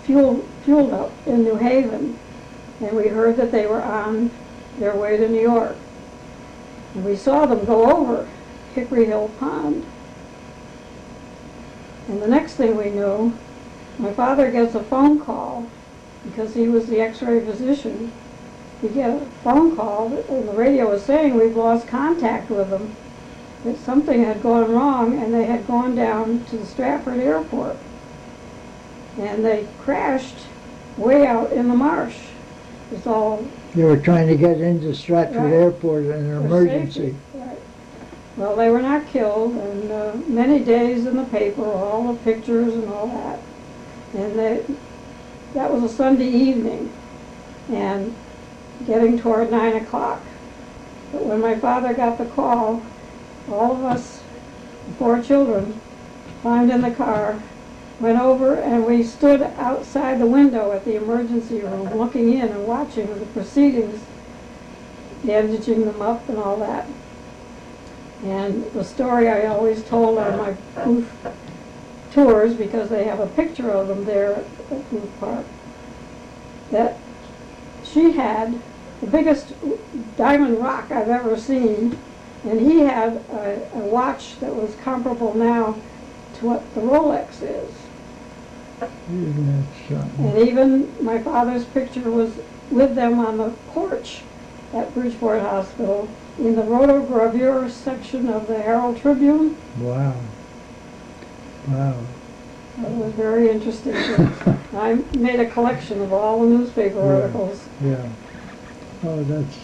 fuel, 0.05 0.45
fueled 0.65 0.93
up 0.93 1.13
in 1.27 1.45
New 1.45 1.57
Haven, 1.57 2.19
and 2.81 2.95
we 2.95 3.09
heard 3.09 3.37
that 3.37 3.53
they 3.53 3.67
were 3.67 3.83
on 3.83 4.31
their 4.81 4.97
way 4.97 5.17
to 5.17 5.29
New 5.29 5.41
York. 5.41 5.77
And 6.95 7.05
we 7.05 7.15
saw 7.15 7.47
them 7.47 7.65
go 7.65 7.97
over 7.97 8.29
Hickory 8.75 9.05
Hill 9.05 9.31
Pond. 9.39 9.87
And 12.09 12.21
the 12.21 12.27
next 12.27 12.55
thing 12.55 12.77
we 12.77 12.91
knew, 12.91 13.33
my 13.99 14.13
father 14.13 14.51
gets 14.51 14.75
a 14.75 14.83
phone 14.83 15.21
call 15.21 15.69
because 16.25 16.55
he 16.55 16.67
was 16.67 16.89
the 16.89 17.01
x-ray 17.01 17.45
physician 17.45 18.13
we 18.83 18.89
get 18.89 19.11
a 19.11 19.27
phone 19.45 19.77
call, 19.77 20.07
and 20.07 20.49
the 20.49 20.53
radio 20.53 20.91
was 20.91 21.03
saying 21.03 21.35
we've 21.35 21.57
lost 21.57 21.87
contact 21.87 22.51
with 22.51 22.71
them, 22.71 22.97
that 23.65 23.77
something 23.79 24.25
had 24.25 24.43
gone 24.43 24.73
wrong, 24.73 25.23
and 25.23 25.35
they 25.35 25.45
had 25.45 25.67
gone 25.67 25.95
down 25.95 26.45
to 26.47 26.57
the 26.57 26.65
Stratford 26.65 27.19
Airport. 27.19 27.77
And 29.19 29.45
they 29.45 29.69
crashed 29.81 30.47
way 30.97 31.27
out 31.27 31.53
in 31.53 31.69
the 31.69 31.75
marsh. 31.75 32.30
All 33.07 33.49
They 33.75 33.85
were 33.85 33.97
trying 33.97 34.27
to 34.29 34.37
get 34.37 34.61
into 34.61 34.93
Stratford 34.95 35.37
Right. 35.37 35.53
Airport 35.53 36.07
in 36.07 36.11
an 36.13 36.41
for 36.41 36.47
emergency. 36.47 37.01
safety. 37.01 37.17
Right. 37.35 37.59
Well, 38.37 38.57
they 38.57 38.69
were 38.69 38.83
not 38.83 39.07
killed, 39.07 39.55
and 39.55 39.93
uh, 39.93 40.13
many 40.29 40.59
days 40.61 41.07
in 41.07 41.17
the 41.17 41.25
paper, 41.25 41.65
all 41.65 42.13
the 42.13 42.19
pictures 42.21 42.75
and 42.75 42.89
all 42.89 43.07
that. 43.07 43.41
And 44.21 44.39
they, 44.39 44.65
that 45.55 45.73
was 45.73 45.85
a 45.85 45.95
Sunday 45.95 46.29
evening, 46.29 46.91
and 47.71 48.15
getting 48.87 49.19
toward 49.19 49.51
nine 49.51 49.77
o'clock. 49.77 50.21
But 51.13 51.27
when 51.27 51.41
my 51.41 51.57
father 51.57 51.95
got 51.95 52.19
the 52.19 52.27
call, 52.27 52.83
all 53.49 53.77
of 53.77 53.85
us, 53.85 54.21
four 54.99 55.23
children, 55.23 55.81
climbed 56.43 56.71
in 56.71 56.81
the 56.81 56.91
car, 56.91 57.41
went 58.01 58.19
over, 58.19 58.55
and 58.55 58.87
we 58.87 59.03
stood 59.03 59.43
outside 59.43 60.19
the 60.19 60.27
window 60.27 60.73
at 60.73 60.85
the 60.87 60.97
emergency 60.97 61.61
room, 61.61 61.95
looking 61.97 62.33
in 62.33 62.49
and 62.49 62.67
watching 62.67 63.07
the 63.19 63.27
proceedings, 63.27 64.03
bandaging 65.23 65.85
them 65.85 66.01
up 66.01 66.27
and 66.29 66.39
all 66.39 66.57
that. 66.57 66.89
And 68.25 68.65
the 68.73 68.85
story 68.85 69.29
I 69.29 69.47
always 69.47 69.85
told 69.85 70.19
on 70.19 70.39
my 70.39 70.57
Boothe 70.83 71.09
tours, 72.13 72.55
because 72.55 72.89
they 72.89 73.05
have 73.05 73.21
a 73.21 73.27
picture 73.27 73.71
of 73.71 73.89
them 73.89 74.07
there 74.07 74.35
at 74.35 74.91
Boothe 74.91 75.21
Park, 75.21 75.45
that 76.71 76.99
she 77.85 78.13
had 78.13 78.59
the 79.01 79.07
biggest 79.07 79.53
diamond 80.17 80.59
rock 80.59 80.91
I've 80.91 81.09
ever 81.09 81.37
seen, 81.37 81.99
and 82.45 82.61
he 82.61 82.81
had 82.81 83.17
a, 83.31 83.71
a 83.75 83.79
watch 83.79 84.41
that 84.41 84.55
was 84.55 84.75
comparable 84.77 85.35
now 85.35 85.77
to 86.39 86.47
what 86.47 86.75
the 86.75 86.81
Rolex 86.81 87.43
is. 87.43 87.71
Isn't 88.83 89.47
that 89.47 89.65
something? 89.89 90.27
And 90.27 90.49
even 90.49 91.05
my 91.05 91.19
father's 91.19 91.65
picture 91.65 92.11
was 92.11 92.31
with 92.71 92.95
them 92.95 93.19
on 93.19 93.39
the 93.39 93.51
porch 93.73 94.23
at 94.75 94.93
Bridgeport 94.95 95.43
Hospital 95.43 96.09
in 96.39 96.55
the 96.57 96.63
rotogravure 96.63 97.69
section 97.69 98.29
of 98.29 98.47
the 98.47 98.61
Herald 98.61 99.01
Tribune. 99.01 99.57
Wow. 99.81 100.15
Wow. 101.69 101.95
It 102.79 102.89
was 102.91 103.13
very 103.13 103.51
interesting. 103.51 103.95
I 104.75 104.95
made 105.19 105.41
a 105.41 105.51
collection 105.51 106.01
of 106.01 106.13
all 106.13 106.41
the 106.41 106.57
newspaper 106.57 106.99
Yeah. 107.01 107.23
articles. 107.23 107.65
Yeah. 107.85 108.09
Oh, 109.05 109.23
that's, 109.25 109.59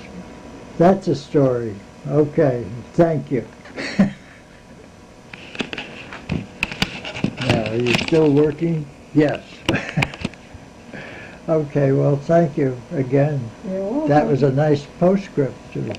that's 0.78 1.08
a 1.08 1.14
story. 1.14 1.74
Okay, 2.08 2.64
thank 2.92 3.30
you. 3.30 3.46
Now, 7.46 7.70
are 7.70 7.76
you 7.76 7.92
still 8.06 8.28
working? 8.30 8.84
Yes. 9.16 9.42
Okay, 11.48 11.92
well, 11.92 12.16
thank 12.16 12.56
you 12.56 12.76
again. 12.90 13.38
That 14.08 14.26
was 14.26 14.42
a 14.42 14.50
nice 14.50 14.84
postscript 14.98 15.72
too. 15.72 15.94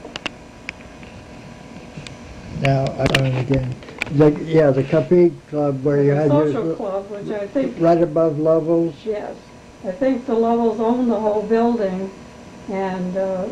Now, 2.59 2.87
I'm 2.99 3.37
again. 3.37 3.73
The, 4.11 4.31
yeah, 4.43 4.71
the 4.71 4.83
Capri 4.83 5.31
Club 5.49 5.83
where 5.85 6.03
you 6.03 6.09
The 6.11 6.15
had 6.17 6.31
social 6.31 6.63
your, 6.63 6.75
club, 6.75 7.09
which 7.09 7.29
I 7.29 7.47
think, 7.47 7.79
right 7.79 8.01
above 8.01 8.39
Lovell's. 8.39 8.95
yes, 9.05 9.35
I 9.85 9.91
think 9.91 10.25
the 10.25 10.33
Lovels 10.33 10.81
owned 10.81 11.09
the 11.09 11.19
whole 11.19 11.43
building, 11.43 12.11
and 12.69 13.15
uh, 13.15 13.45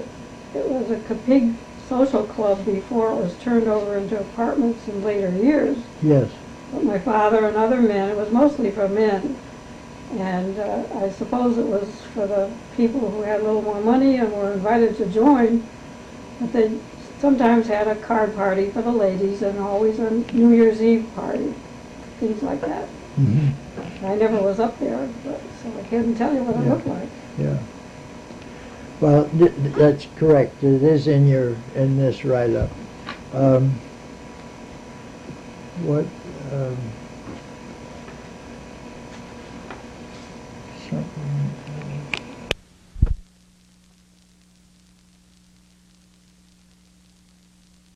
it 0.53 0.67
was 0.69 0.91
a 0.91 0.97
Capig 0.97 1.55
social 1.89 2.23
club 2.23 2.65
before 2.65 3.11
it 3.11 3.15
was 3.23 3.37
turned 3.37 3.67
over 3.67 3.95
into 3.95 4.19
apartments 4.19 4.87
in 4.87 5.01
later 5.01 5.29
years. 5.31 5.77
Yes, 6.01 6.29
But 6.73 6.83
my 6.83 6.99
father 6.99 7.45
and 7.45 7.55
other 7.55 7.81
men, 7.81 8.09
it 8.09 8.17
was 8.17 8.31
mostly 8.31 8.71
for 8.71 8.89
men. 8.89 9.37
And 10.11 10.57
uh, 10.59 10.83
I 11.03 11.09
suppose 11.09 11.57
it 11.57 11.65
was 11.65 12.01
for 12.13 12.27
the 12.27 12.51
people 12.75 12.99
who 13.09 13.21
had 13.21 13.41
a 13.41 13.43
little 13.43 13.61
more 13.61 13.81
money 13.81 14.17
and 14.17 14.31
were 14.31 14.53
invited 14.53 14.95
to 14.97 15.05
join. 15.07 15.67
But 16.39 16.53
they 16.53 16.77
sometimes 17.19 17.67
had 17.67 17.87
a 17.87 17.95
card 17.95 18.35
party 18.35 18.69
for 18.69 18.81
the 18.81 18.91
ladies 18.91 19.41
and 19.41 19.59
always 19.59 19.99
a 19.99 20.11
New 20.33 20.51
Year's 20.53 20.81
Eve 20.81 21.09
party, 21.15 21.53
things 22.19 22.43
like 22.43 22.61
that. 22.61 22.87
mhm, 23.17 23.53
I 24.03 24.15
never 24.15 24.41
was 24.41 24.59
up 24.59 24.79
there, 24.79 25.09
but, 25.23 25.41
so 25.61 25.69
I 25.79 25.83
couldn't 25.87 26.15
tell 26.15 26.33
you 26.33 26.43
what 26.43 26.55
it 26.61 26.69
looked 26.69 26.87
like. 26.87 27.09
yeah. 27.37 27.57
Well, 28.99 29.29
th- 29.37 29.51
that's 29.57 30.05
correct. 30.15 30.63
It 30.63 30.81
is 30.83 31.07
in 31.07 31.27
your, 31.27 31.57
in 31.73 31.97
this 31.97 32.23
write-up. 32.23 32.69
Um, 33.33 33.79
what, 35.81 36.05
um, 36.51 36.94